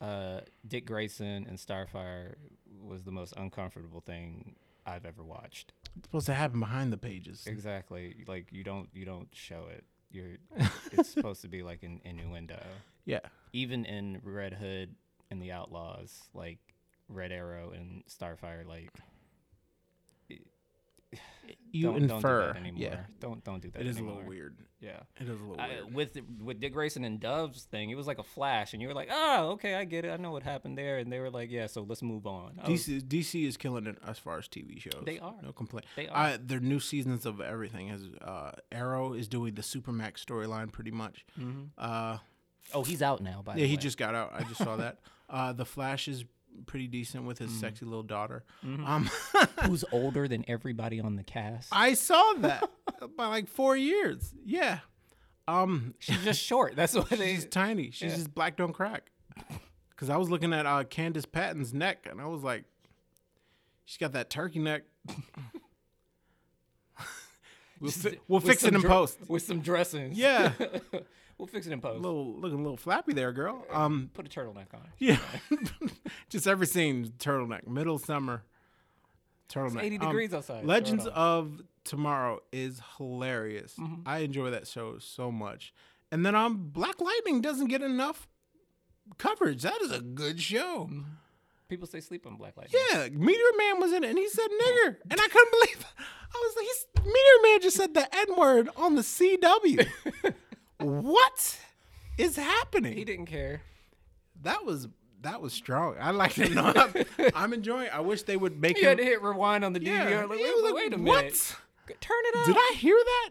[0.00, 2.34] uh, Dick Grayson and Starfire
[2.82, 4.56] was the most uncomfortable thing
[4.86, 5.72] I've ever watched.
[5.96, 7.44] It's supposed to happen behind the pages.
[7.46, 8.24] Exactly.
[8.26, 9.84] Like you don't you don't show it.
[10.10, 10.36] You're
[10.92, 12.60] it's supposed to be like an innuendo.
[13.04, 13.20] Yeah.
[13.52, 14.94] Even in Red Hood
[15.30, 16.58] and the Outlaws, like
[17.08, 18.90] Red Arrow and Starfire, like
[21.72, 22.46] You don't, don't do infer.
[22.46, 22.80] that anymore.
[22.82, 23.00] yeah.
[23.20, 23.80] Don't don't do that.
[23.82, 24.56] It is a little weird.
[24.80, 25.00] Yeah.
[25.20, 25.94] It is a little I, weird.
[25.94, 28.94] with with Dick Grayson and Dove's thing, it was like a flash, and you were
[28.94, 30.10] like, "Oh, okay, I get it.
[30.10, 32.70] I know what happened there." And they were like, "Yeah, so let's move on." I
[32.70, 35.02] was- DC DC is killing it as far as TV shows.
[35.04, 35.34] They are.
[35.42, 35.86] No complaint.
[35.96, 36.16] They are.
[36.16, 40.92] Uh, their new seasons of everything has uh, Arrow is doing the Supermax storyline pretty
[40.92, 41.26] much.
[41.76, 42.18] Uh,
[42.72, 43.42] oh, he's out now.
[43.44, 43.62] By the way.
[43.62, 43.82] yeah, he way.
[43.82, 44.32] just got out.
[44.34, 44.98] I just saw that.
[45.28, 46.24] Uh, the Flash is
[46.66, 47.50] pretty decent with Mm-hmm.
[47.50, 48.44] his sexy little daughter.
[48.64, 49.08] Um,
[49.64, 51.68] who's older than everybody on the cast.
[51.72, 52.68] I saw that
[53.16, 54.32] by like four years.
[54.44, 54.78] Yeah.
[55.48, 56.74] Um, She's just short.
[56.76, 57.34] That's what they.
[57.34, 57.90] she's tiny.
[57.90, 58.16] She's Yeah.
[58.16, 59.10] just black don't crack.
[59.96, 62.64] Cause I was looking at uh, Candice Patton's neck and I was like,
[63.84, 64.82] she's got that turkey neck.
[67.80, 69.18] we'll fi- we'll fix it in dr- post.
[69.28, 70.16] with some dressings.
[70.18, 70.52] Yeah.
[71.38, 72.00] We'll fix it in post.
[72.00, 73.64] little looking a little flappy there, girl.
[73.70, 74.82] Um, Put a turtleneck on.
[74.98, 75.18] yeah,
[76.28, 78.42] just every scene turtleneck, middle summer
[79.48, 79.82] turtleneck.
[79.82, 80.64] 80 Um, degrees outside.
[80.64, 83.74] Legends of Tomorrow is hilarious.
[83.78, 84.02] Mm-hmm.
[84.06, 85.72] I enjoy that show so much.
[86.10, 88.26] And then um, Black Lightning doesn't get enough
[89.18, 89.62] coverage.
[89.62, 90.88] That is a good show.
[90.90, 91.02] Mm-hmm.
[91.68, 92.80] People say sleep on Black Lightning.
[92.92, 95.80] Yeah, Meteor Man was in it, and he said nigger, and I couldn't believe.
[95.80, 95.86] It.
[96.34, 99.86] I was like, he's, Meteor Man just said the N word on the CW.
[100.86, 101.58] what
[102.18, 102.96] is happening?
[102.96, 103.62] He didn't care.
[104.42, 104.88] That was
[105.22, 105.96] that was strong.
[106.00, 106.56] I like it.
[106.56, 107.88] I'm, I'm enjoying.
[107.92, 108.88] I wish they would make You him.
[108.90, 110.28] had to hit rewind on the yeah, DVR.
[110.28, 111.24] Like, wait, like, wait a what?
[111.24, 111.56] minute.
[112.00, 112.46] Turn it up.
[112.46, 113.30] Did I hear that?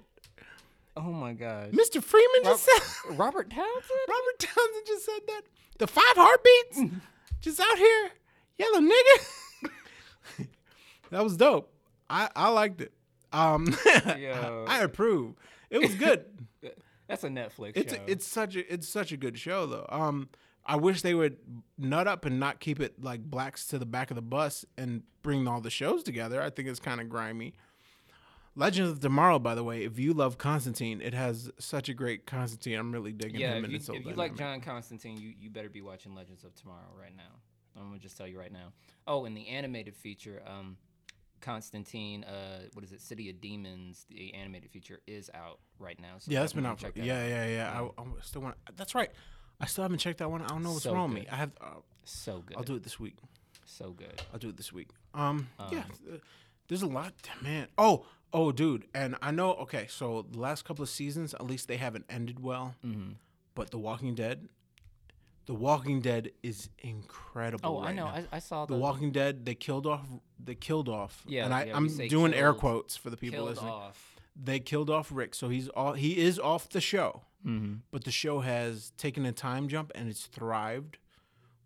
[0.97, 1.71] Oh my god.
[1.71, 2.01] Mr.
[2.03, 2.81] Freeman just said.
[3.17, 3.99] Robert Townsend?
[4.07, 5.41] Robert Townsend just said that.
[5.77, 6.95] The five heartbeats,
[7.41, 8.09] just out here,
[8.57, 10.47] yellow nigga.
[11.11, 11.69] that was dope.
[12.09, 12.93] I I liked it.
[13.33, 13.75] Um.
[13.85, 15.35] I approve.
[15.69, 16.25] It was good.
[17.07, 18.01] That's a Netflix It's show.
[18.07, 19.85] it's such a it's such a good show though.
[19.89, 20.29] Um,
[20.65, 21.37] I wish they would
[21.77, 25.03] nut up and not keep it like blacks to the back of the bus and
[25.21, 26.41] bring all the shows together.
[26.41, 27.53] I think it's kind of grimy.
[28.57, 32.25] Legends of Tomorrow, by the way, if you love Constantine, it has such a great
[32.25, 32.79] Constantine.
[32.79, 34.37] I'm really digging yeah, him if you, if you like.
[34.37, 37.23] John Constantine, you, you better be watching Legends of Tomorrow right now.
[37.77, 38.71] I'm gonna just tell you right now.
[39.07, 40.77] Oh, and the animated feature, um,
[41.41, 43.01] Constantine, uh, what is it?
[43.01, 46.15] City of Demons, the animated feature is out right now.
[46.19, 46.79] So Yeah, that's been out.
[46.79, 47.29] For, yeah, out.
[47.29, 48.55] yeah, yeah, I, I still want.
[48.75, 49.11] That's right.
[49.59, 50.41] I still haven't checked that one.
[50.41, 51.27] I don't know what's So wrong with me.
[51.31, 51.51] I have.
[51.61, 51.65] Uh,
[52.03, 52.57] So good.
[52.57, 53.15] I'll do it this week.
[53.65, 54.21] So good.
[54.33, 54.89] I'll do it this week.
[55.13, 56.17] Um, yeah, uh,
[56.67, 57.67] There's a lot, man.
[57.77, 59.53] Oh, oh, dude, and I know.
[59.53, 62.75] Okay, so the last couple of seasons, at least they haven't ended well.
[62.85, 63.13] Mm-hmm.
[63.55, 64.49] But The Walking Dead,
[65.45, 67.79] The Walking Dead is incredible.
[67.81, 68.05] Oh, I know.
[68.05, 68.11] now.
[68.11, 70.05] I, I saw The the, Walking Dead, they killed off.
[70.43, 71.23] They killed off.
[71.27, 73.71] Yeah, and I, yeah, I'm say doing air quotes for the people killed listening.
[73.71, 74.15] off.
[74.35, 77.21] They killed off Rick, so he's all he is off the show.
[77.45, 77.75] Mm-hmm.
[77.91, 80.97] But the show has taken a time jump and it's thrived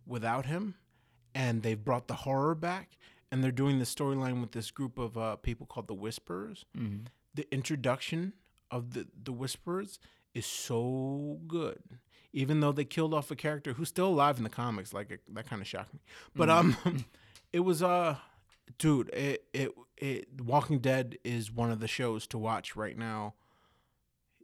[0.05, 0.75] without him.
[1.33, 2.97] And they've brought the horror back,
[3.31, 6.65] and they're doing the storyline with this group of uh, people called the Whisperers.
[6.77, 7.05] Mm-hmm.
[7.35, 8.33] The introduction
[8.71, 9.99] of the the Whisperers
[10.33, 11.81] is so good.
[12.31, 15.21] Even though they killed off a character who's still alive in the comics, like it,
[15.33, 15.99] that kind of shocked me.
[16.35, 16.77] But um,
[17.53, 18.17] it was uh,
[18.77, 20.41] dude, it it it.
[20.41, 23.33] Walking Dead is one of the shows to watch right now.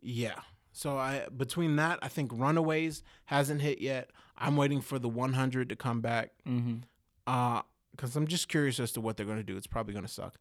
[0.01, 0.39] Yeah.
[0.71, 4.11] So I between that, I think Runaways hasn't hit yet.
[4.37, 6.31] I'm waiting for the 100 to come back.
[6.45, 6.79] Mm-hmm.
[7.25, 7.61] Uh,
[7.91, 9.55] because I'm just curious as to what they're gonna do.
[9.55, 10.35] It's probably gonna suck.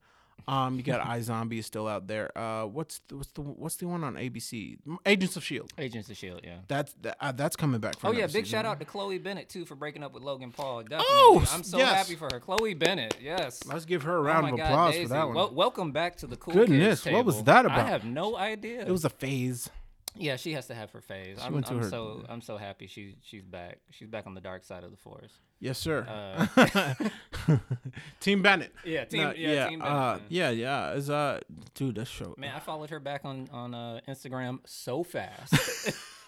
[0.46, 2.36] Um, you got iZombie is still out there.
[2.36, 4.76] Uh, what's the, what's the what's the one on ABC?
[5.06, 5.72] Agents of Shield.
[5.78, 6.56] Agents of Shield, yeah.
[6.68, 7.98] That's that, uh, that's coming back.
[7.98, 8.44] For Oh yeah, big season.
[8.46, 10.82] shout out to Chloe Bennet too for breaking up with Logan Paul.
[10.82, 11.06] Definitely.
[11.08, 11.94] Oh, I'm so yes.
[11.94, 12.40] happy for her.
[12.40, 13.64] Chloe Bennet, yes.
[13.66, 15.04] Let's give her a Oh round my of God, applause Daisy.
[15.06, 15.34] for that one.
[15.34, 17.78] Wel- welcome back to the cool Goodness, Kids what was that about?
[17.80, 18.82] I have no idea.
[18.82, 19.70] it was a phase.
[20.14, 21.38] yeah, she has to have her phase.
[21.42, 23.78] I'm, went to I'm her- so I'm so happy she she's back.
[23.90, 25.38] She's back on the dark side of the force.
[25.64, 26.06] Yes, sir.
[26.06, 27.56] Uh,
[28.20, 28.70] Team Bennet.
[28.84, 29.22] Yeah, team.
[29.22, 29.78] No, yeah, team.
[29.78, 30.90] Bennet, uh, yeah, yeah.
[30.92, 31.40] It's uh,
[31.72, 32.34] dude, that show.
[32.36, 35.54] Man, I followed her back on on uh, Instagram so fast,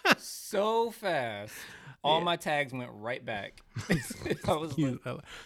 [0.17, 1.53] so fast.
[2.03, 2.25] All Yeah.
[2.25, 3.61] my tags went right back.
[3.91, 4.97] I was like,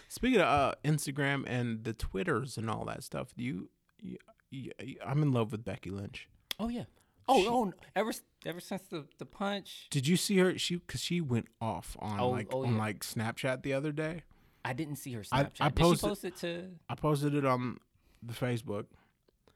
[0.07, 3.69] Speaking of uh, Instagram and the Twitters and all that stuff, you,
[3.99, 4.17] you,
[4.51, 4.71] you,
[5.05, 6.29] I'm in love with Becky Lynch.
[6.61, 6.83] oh yeah.
[7.27, 7.63] Oh She- oh.
[7.65, 7.73] no.
[7.95, 8.11] Ever
[8.45, 10.57] ever since the the punch, Did you see her?
[10.57, 12.79] She because she went off on Oh, like oh, on yeah.
[12.79, 14.23] like Snapchat the other day.
[14.65, 15.51] I didn't see her I- Snapchat.
[15.61, 16.67] I Did she posted- post it to?
[16.89, 17.79] I posted it on
[18.23, 18.85] the Facebook.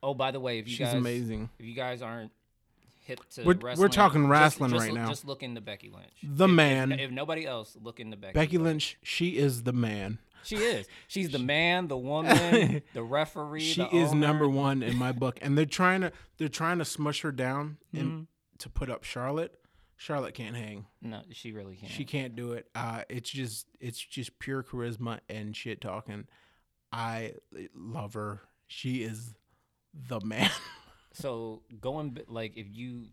[0.03, 1.49] Oh, by the way, if you She's guys amazing.
[1.59, 2.31] if you guys aren't
[3.03, 5.07] hip to We're- we're talking wrestling just right now.
[5.07, 6.13] Just look into Becky Lynch.
[6.23, 6.91] The If- if- man.
[6.91, 8.33] If, nobody else, look into Becky.
[8.33, 10.17] Becky Lynch, she is the man.
[10.45, 10.87] She is.
[11.07, 13.61] She's the man, the woman, the referee.
[13.61, 16.85] She the is number one in my book, and they're trying to they're trying to
[16.85, 18.05] smush her down Mm-hmm.
[18.07, 18.27] and
[18.59, 19.53] to put up Charlotte.
[19.97, 20.85] Charlotte can't hang.
[21.01, 21.91] No, she really can't.
[21.91, 22.67] She can't do it.
[22.75, 26.27] Uh, it's just it's just pure charisma and shit talking.
[26.91, 27.33] I
[27.73, 28.41] love her.
[28.67, 29.33] She is
[29.93, 30.49] the man.
[31.17, 33.05] So going like if you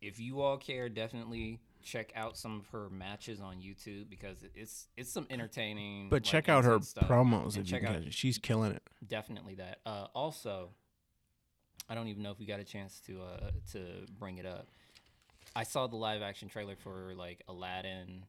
[0.00, 4.88] if you all care, definitely check out some of her matches on YouTube because it's
[4.96, 6.08] it's some entertaining.
[6.10, 7.08] But like, check out her stuff.
[7.08, 8.10] promos And if you can.
[8.10, 8.82] She's killing it.
[9.06, 9.78] Definitely that.
[9.86, 10.70] Uh, also,
[11.88, 13.78] I don't even know if we got a chance to uh, to
[14.18, 14.66] bring it up.
[15.54, 18.24] I saw the live action trailer for like Aladdin.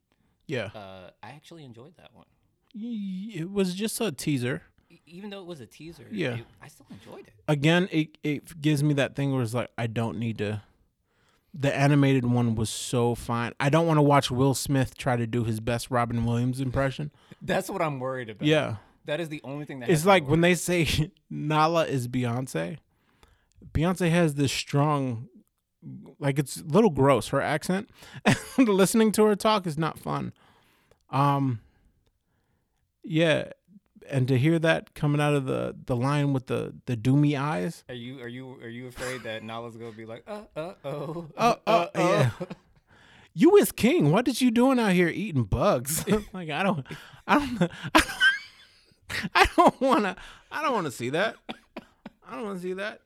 [0.46, 2.26] Yeah, Uh, I actually enjoyed that one,
[2.74, 4.62] it was just a teaser.
[5.06, 6.08] Even though it was a teaser.
[6.10, 6.36] Yeah.
[6.36, 7.34] it- I still enjoyed it.
[7.50, 10.62] Again, it it gives me that thing where it's like I don't need to.
[11.60, 13.52] The animated one was so fine.
[13.60, 17.12] I don't want to watch Will Smith try to do his best Robin Williams impression.
[17.42, 18.46] That's what I'm worried about.
[18.46, 18.76] Yeah.
[19.06, 19.90] that is the only thing that.
[19.90, 22.78] It's like when they say Nala is Beyonce.
[23.74, 25.30] Beyonce has this strong,
[26.20, 27.30] like it's a little gross.
[27.30, 27.90] Her accent,
[28.60, 30.34] listening to her talk is not fun.
[31.10, 31.62] Um,
[33.04, 33.52] yeah,
[34.10, 37.84] and to hear that coming out of the the line with the the doomy eyes.
[37.90, 41.28] Are you are you are you afraid that Nala's gonna be like uh uh oh
[41.38, 42.30] Uh, uh, yeah.
[43.34, 44.12] You is king.
[44.12, 46.04] What did you doing out here eating bugs?
[46.34, 46.84] like I don't,
[47.28, 50.16] I don't, I don't, I don't want to.
[50.52, 51.36] I don't want to see that.
[52.28, 53.02] I don't want to see that.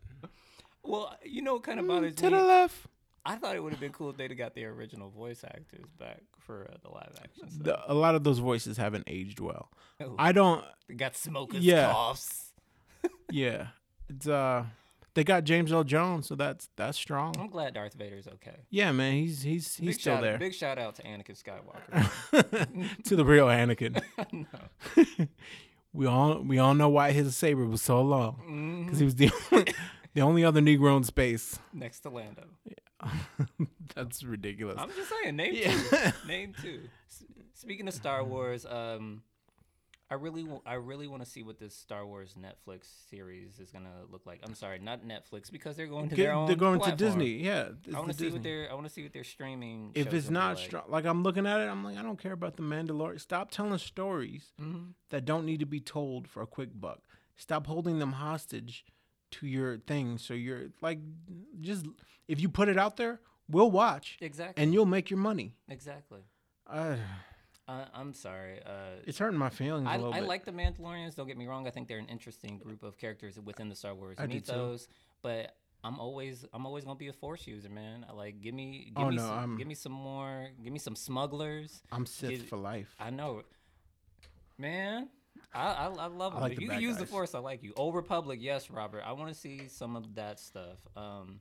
[0.84, 2.38] Well, you know what kind of Mm, bothers to me?
[2.38, 2.78] the left.
[3.26, 5.86] I thought it would have been cool if they'd have got the original voice actors
[6.00, 7.64] back for uh, the live action stuff.
[7.64, 9.70] The, a lot of those voices haven't aged well.
[10.02, 10.64] Oh, I don't.
[10.88, 11.92] they got smokers yeah.
[11.92, 12.48] coughs.
[13.32, 13.68] Yeah,
[14.10, 14.66] it's uh,
[15.14, 17.34] they got James Earl Jones, so that's that's strong.
[17.40, 18.58] I'm glad Darth Vader's okay.
[18.70, 20.38] Yeah, man, he's he's he's big still shout, there.
[20.38, 22.88] Big shout out to Anakin Skywalker.
[23.06, 24.02] to the real Anakin.
[25.94, 29.30] We all we all know why his saber was so long because he was the
[29.52, 29.74] only,
[30.14, 31.60] the only other Negro in space.
[31.74, 32.46] Next to Lando.
[33.96, 34.78] That's ridiculous.
[34.80, 35.72] I'm just saying, name Yeah.
[35.72, 36.12] two.
[36.28, 36.82] Name two.
[37.10, 37.24] S-
[37.54, 39.22] Speaking of Star Wars, um,
[40.10, 43.72] I really, wa- I really want to see what this Star Wars Netflix series is
[43.72, 44.40] gonna look like.
[44.44, 46.48] I'm sorry, not Netflix because they're going to Get- their own.
[46.48, 46.98] they're going platform.
[46.98, 47.30] to Disney.
[47.44, 48.40] Yeah, I want to see Disney.
[48.40, 49.92] what their, I want to see what their streaming.
[49.96, 50.66] If shows it's gonna not like.
[50.66, 53.20] strong, like I'm looking at it, I'm like, I don't care about the Mandalorian.
[53.22, 54.94] Stop telling stories Mhm.
[55.12, 57.02] that don't need to be told for a quick buck.
[57.38, 58.84] Stop holding them hostage
[59.32, 60.18] to your thing.
[60.18, 61.00] So you're like,
[61.60, 61.86] just
[62.28, 63.20] if you put it out there,
[63.50, 64.62] we'll watch Exactly.
[64.64, 65.56] and you'll make your money.
[65.70, 66.22] exactly.
[66.68, 66.96] Uh,
[67.68, 68.60] Uh, I'm sorry.
[68.66, 70.28] Uh, It's hurting my feelings a I, little I bit.
[70.28, 71.16] like the Mandalorians.
[71.16, 71.68] Don't get me wrong.
[71.68, 74.88] I think they're an interesting group of characters within the Star Wars I mythos.
[75.22, 78.06] But I'm always I'm always gonna be a Force user, man.
[78.10, 80.74] I like give me give Oh, me no, some, I'm- give me some more give
[80.74, 81.82] me some smugglers.
[81.92, 82.94] I'm Sith Get- for life.
[83.00, 83.44] I know,
[84.58, 85.10] man.
[85.54, 86.40] I I, I love it.
[86.40, 87.06] like you use the.
[87.06, 87.74] Force, I like you.
[87.76, 89.04] Old Republic, yes, Robert.
[89.06, 90.78] I want to see some of that stuff.
[90.96, 91.40] Um,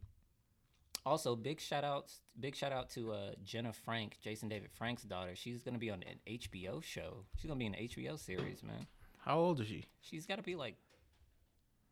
[1.06, 5.32] also, big shout outs, big shout out to uh, Jenna Frank, Jason David Frank's daughter.
[5.34, 7.24] She's gonna be on an HBO show.
[7.36, 8.86] She's gonna be in an HBO series, man.
[9.24, 9.86] How old is she?
[10.00, 10.76] She's got to be like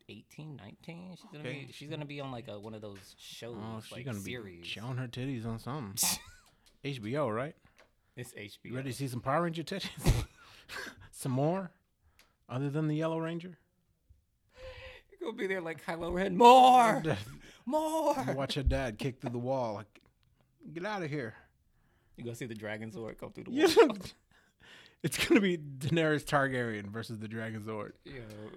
[0.09, 1.17] 18, 19.
[1.17, 1.67] She's gonna Okay.
[1.67, 4.19] be she's gonna be on like a, one of those shows, Oh, she's like gonna
[4.19, 4.63] series.
[4.63, 6.19] be showing her titties on something.
[6.85, 7.55] HBO, right?
[8.17, 8.59] It's HBO.
[8.65, 10.25] You ready to see some Power Ranger titties?
[11.11, 11.71] some more,
[12.49, 13.59] other than the Yellow Ranger.
[15.11, 16.37] You're gonna be there like Kylo Ren.
[16.37, 17.03] More,
[17.67, 18.15] more.
[18.35, 19.75] Watch her dad kick through the wall.
[19.75, 20.01] Like,
[20.73, 21.35] get out of here.
[22.17, 23.97] You gonna see the Dragon Sword come through the wall.
[25.01, 27.93] It's gonna be Daenerys Targaryen versus the Dragon Sword.
[28.05, 28.15] Yo,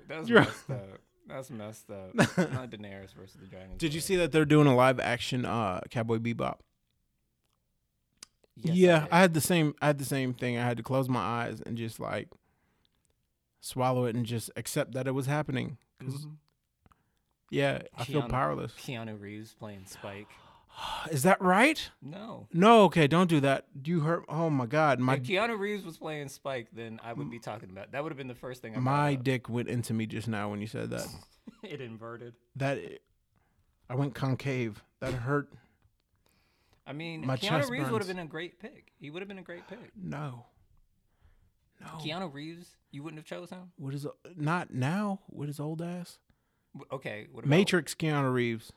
[0.08, 1.00] that's You're- messed up.
[1.28, 2.16] That's messed up.
[2.16, 3.78] Not Daenerys versus the Dragon.
[3.78, 6.56] Did you see that they're doing a live action uh, Cowboy Bebop?
[8.58, 9.10] Yes, yeah, did.
[9.12, 9.76] I had the same.
[9.84, 10.58] I had the same thing.
[10.58, 12.28] I had to close my eyes and just like
[13.62, 15.78] swallow it and just accept that it was happening.
[16.00, 16.38] 'Cause, Mhm.
[17.50, 18.74] Yeah, I feel powerless.
[18.76, 20.28] Keanu Reeves playing Spike.
[21.12, 21.92] Is that right?
[22.02, 22.48] No.
[22.54, 23.68] No, okay, don't do that.
[23.84, 24.24] You hurt.
[24.30, 27.70] Oh my God, my if Keanu Reeves was playing Spike, then I would be talking
[27.70, 27.92] about.
[27.92, 30.50] That would have been the first thing I my dick went into me just now
[30.50, 31.08] when you said that.
[31.64, 32.36] it inverted.
[32.56, 32.80] That
[33.90, 34.82] I went concave.
[35.02, 35.50] That hurt.
[36.88, 38.94] I mean, My Keanu Reeves would have been a great pick.
[38.98, 39.92] He would have been a great pick.
[39.96, 40.46] No.
[41.82, 41.88] No.
[42.00, 43.72] Keanu Reeves, you wouldn't have chose him.
[43.78, 44.06] What is
[44.38, 45.20] not now?
[45.28, 46.20] What is old ass?
[46.92, 48.72] Okay, what about Matrix Keanu Reeves.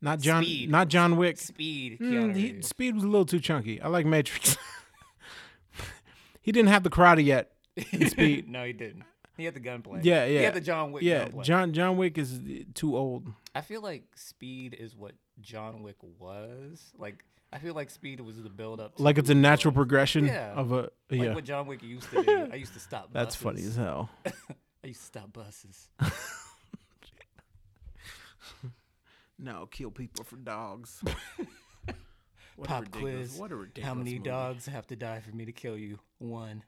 [0.00, 0.44] Not John.
[0.44, 0.70] Speed.
[0.70, 1.38] Not John Wick.
[1.38, 1.98] Speed?
[1.98, 2.68] Mm, Keanu he- Reeves.
[2.68, 3.80] speed was a little too chunky.
[3.82, 4.56] I like Matrix.
[6.40, 7.52] he didn't have the karate yet.
[8.08, 8.48] Speed.
[8.48, 9.04] no, he didn't.
[9.36, 10.00] He had the gunplay.
[10.02, 10.38] Yeah, yeah.
[10.38, 11.44] He had the John Wick Yeah, gunplay.
[11.44, 13.28] John John Wick is uh, too old.
[13.54, 16.92] I feel like Speed is what John Wick was.
[16.98, 19.00] Like, I feel like Speed was the build up.
[19.00, 20.52] Like it's a natural progression Yeah.
[20.52, 21.34] of a Like yeah.
[21.34, 22.48] what John Wick used to do.
[22.52, 23.04] I used to stop.
[23.12, 23.14] Buses.
[23.14, 24.10] That's funny as hell.
[24.84, 25.88] I used to stop buses.
[29.40, 31.00] No, kill people for dogs.
[32.64, 33.34] Pop quiz.
[33.38, 34.24] What a ridiculous How many movie.
[34.28, 36.00] dogs have to die for me to kill you?
[36.18, 36.64] One.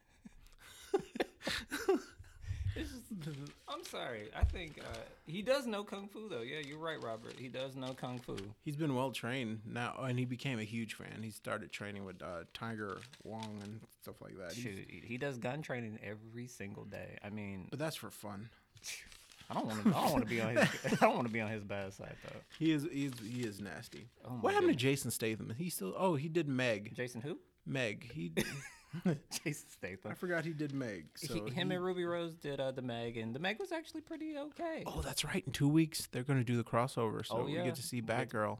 [3.21, 3.37] Just-
[3.69, 4.29] I'm sorry.
[4.37, 6.41] I think uh, he does know kung fu, though.
[6.43, 7.35] Yeah, you're right, Robert.
[7.39, 8.37] He does know kung fu.
[8.65, 11.23] He's been well trained now, and he became a huge fan.
[11.23, 14.53] He started training with uh, Tiger Wong and stuff like that.
[14.53, 17.19] He's- Shoot, he does gun training every single day.
[17.25, 18.49] I mean, But that's for fun.
[19.51, 19.89] I don't want to.
[19.91, 20.69] I don't want to be on his.
[20.93, 22.39] I don't want to be on his bad side though.
[22.59, 24.07] He is he is he is nasty.
[24.25, 24.83] Oh what happened goodness.
[24.83, 25.53] to Jason Statham?
[25.59, 26.95] He still oh he did Meg.
[26.97, 27.37] Jason who?
[27.67, 28.13] Meg.
[28.13, 28.31] He
[29.31, 30.11] Jason Statham.
[30.11, 31.07] I forgot he did Meg.
[31.17, 33.73] So he, him he- and Ruby Rose did uh, the Meg, and the Meg was
[33.73, 34.83] actually pretty okay.
[34.87, 35.43] Oh, that's right.
[35.47, 38.59] In two weeks they're gonna do the crossover, so Oh, we get to see Batgirl,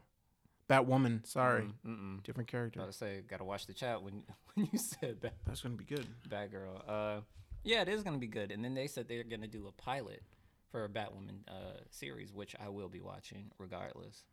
[0.69, 1.25] Batwoman.
[1.27, 1.73] Sorry, Mm,
[2.19, 2.23] Mm-mm.
[2.23, 2.79] different character.
[2.79, 4.23] Gotta say, gotta watch the chat when
[4.53, 5.33] when you said that.
[5.45, 6.07] That's gonna be good.
[6.29, 6.81] Batgirl.
[6.87, 7.21] Uh,
[7.63, 8.51] yeah, it is gonna be good.
[8.51, 10.23] And then they said they're gonna do a pilot
[10.71, 14.23] for a Batwoman uh, series, which I will be watching regardless.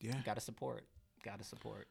[0.00, 0.84] Yeah, Gotta support.
[1.24, 1.88] Gotta support.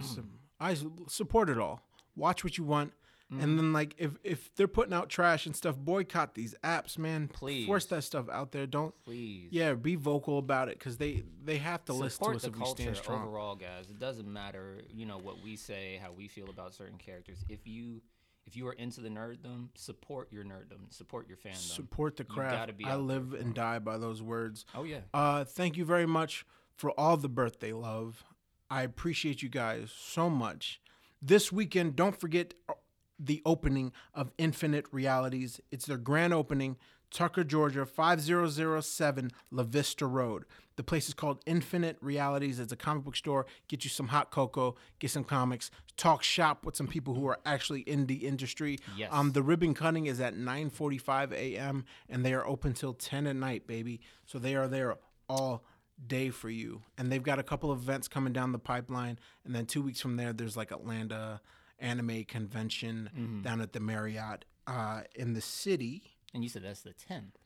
[0.00, 0.22] So,
[0.60, 1.82] I s- support it all.
[2.16, 2.92] Watch what you want,
[3.32, 3.42] Mm.
[3.42, 7.28] and then like if if they're putting out trash and stuff, boycott these apps, man.
[7.28, 7.66] Please.
[7.66, 8.66] force that stuff out there.
[8.66, 8.94] Don't.
[9.04, 9.48] Please.
[9.50, 12.48] Yeah, be vocal about it because they they have to listen support to us the
[12.48, 13.22] if we culture stand strong.
[13.26, 13.88] overall, guys.
[13.88, 17.42] It doesn't matter, you know, what we say, how we feel about certain characters.
[17.48, 18.02] If you
[18.44, 21.56] if you are into the nerddom, support your nerddom, support your fandom.
[21.56, 22.76] Support the craft.
[22.76, 24.66] be I there live for and die by those words.
[24.74, 25.00] oh yeah.
[25.14, 26.44] Uh, thank you very much
[26.76, 28.24] for all the birthday love.
[28.68, 30.81] I appreciate you guys so much.
[31.24, 32.74] This weekend, don't forget uh,
[33.16, 35.60] the opening of Infinite Realities.
[35.70, 36.76] It's their grand opening,
[37.12, 40.44] Tucker, Georgia, 5007 La Vista Road.
[40.74, 42.58] The place is called Infinite Realities.
[42.58, 43.46] It's a comic book store.
[43.68, 47.38] Get you some hot cocoa, get some comics, talk shop with some people who are
[47.46, 48.78] actually in the industry.
[48.96, 49.10] Yes.
[49.12, 51.84] Um, the ribbon cutting is at 9:45 a.m.
[52.08, 54.00] and they are open till 10 at night, baby.
[54.26, 54.96] So they are there
[55.28, 55.64] all
[56.06, 56.82] day for you.
[56.98, 59.18] And they've got a couple of events coming down the pipeline.
[59.44, 61.40] And then two weeks from there, there's like Atlanta
[61.78, 63.42] Anime Convention Mm-hmm.
[63.42, 66.02] down at the Marriott uh, in the city.
[66.34, 67.36] And you said that's the tenth.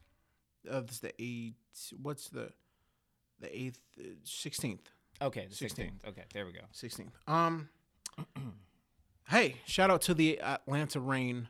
[0.70, 1.92] Uh, this the 8th.
[2.02, 2.50] What's the
[3.38, 4.88] the eighth, uh, sixteenth,
[5.20, 5.58] Okay, the 16th.
[5.58, 6.04] sixteenth.
[6.08, 6.60] Okay, there we go.
[6.72, 7.12] sixteenth.
[7.28, 7.68] Um.
[9.28, 11.48] hey, shout out to the Atlanta Reign,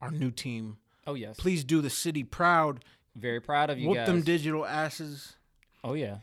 [0.00, 0.78] our new team.
[1.06, 1.36] Oh yes.
[1.38, 2.84] Please do the city proud.
[3.14, 4.06] Very proud of you Whoop guys.
[4.08, 5.34] them digital asses.
[5.84, 6.16] oh yeah.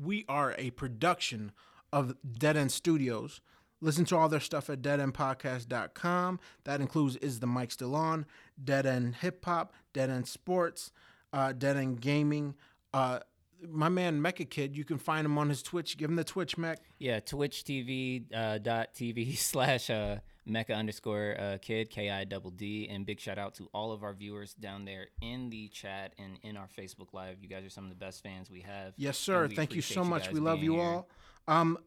[0.00, 1.52] We are a production
[1.92, 3.40] of Dead End Studios.
[3.80, 6.40] Listen to all their stuff at deadendpodcast.com.
[6.64, 8.26] That includes Is the Mic Still On,
[8.62, 10.92] Dead End Hip Hop, Dead End Sports,
[11.32, 12.54] uh, Dead End Gaming.
[12.92, 13.20] Uh,
[13.68, 15.96] my man Mecha Kid, you can find him on his Twitch.
[15.96, 16.78] Give him the Twitch, Mech.
[16.98, 20.16] Yeah, Twitch TV uh, dot TV slash uh,
[20.48, 24.02] Mecha underscore uh, Kid K I double D, and big shout out to all of
[24.02, 27.38] our viewers down there in the chat and in our Facebook Live.
[27.40, 28.94] You guys are some of the best fans we have.
[28.96, 29.48] Yes, sir.
[29.48, 30.24] Thank you so much.
[30.24, 30.82] guys We love you here.
[30.82, 31.08] all.
[31.46, 31.78] Um,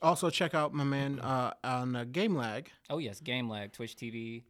[0.00, 2.70] also check out my man uh, on uh, Game Lag.
[2.90, 4.44] Oh yes, Game Lag, Twitch TV,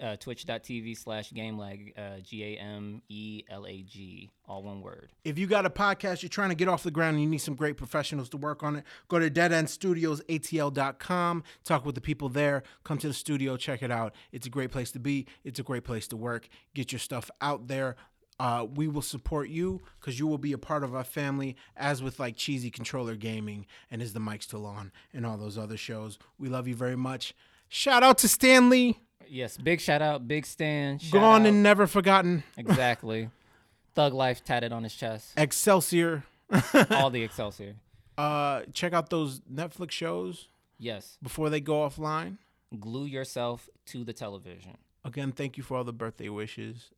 [0.00, 4.82] uh, twitch.tv slash Game Lag, uh, G A M E L A G, all one
[4.82, 5.10] word.
[5.24, 7.38] If you got a podcast you're trying to get off the ground and you need
[7.38, 12.62] some great professionals to work on it, go to deadendstudiosatl.com, talk with the people there,
[12.84, 14.14] come to the studio, check it out.
[14.32, 16.48] It's a great place to be, it's a great place to work.
[16.74, 17.96] Get your stuff out there.
[18.38, 22.02] Uh, we will support you because you will be a part of our family, as
[22.02, 25.78] with like Cheesy Controller Gaming and Is the Mic Still On and all those other
[25.78, 26.18] shows.
[26.38, 27.34] We love you very much.
[27.68, 28.98] Shout out to Stan Lee,
[29.28, 30.98] Yes, big shout out, big Stan.
[31.10, 31.48] gone out.
[31.48, 32.42] and never forgotten.
[32.56, 33.30] exactly.
[33.94, 35.32] Thug life tatted on his chest.
[35.36, 36.24] Excelsior.
[36.90, 37.76] all the Excelsior.
[38.18, 40.48] Uh, check out those Netflix shows
[40.78, 42.36] Yes, before they go offline.
[42.78, 44.76] glue yourself to the television.
[45.04, 46.90] Again, thank you for all the birthday wishes.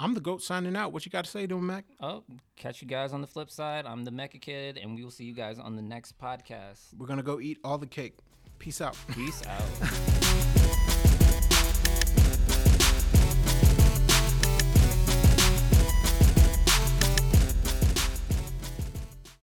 [0.00, 0.92] I'm the goat signing out.
[0.92, 1.84] What you got to say to him, Mac?
[2.00, 2.24] Oh,
[2.56, 3.84] catch you guys on the flip side.
[3.86, 6.94] I'm the Mecha Kid, and we will see you guys on the next podcast.
[6.96, 8.16] We're gonna go eat all the cake.
[8.58, 8.96] Peace out.
[9.14, 10.21] Peace out.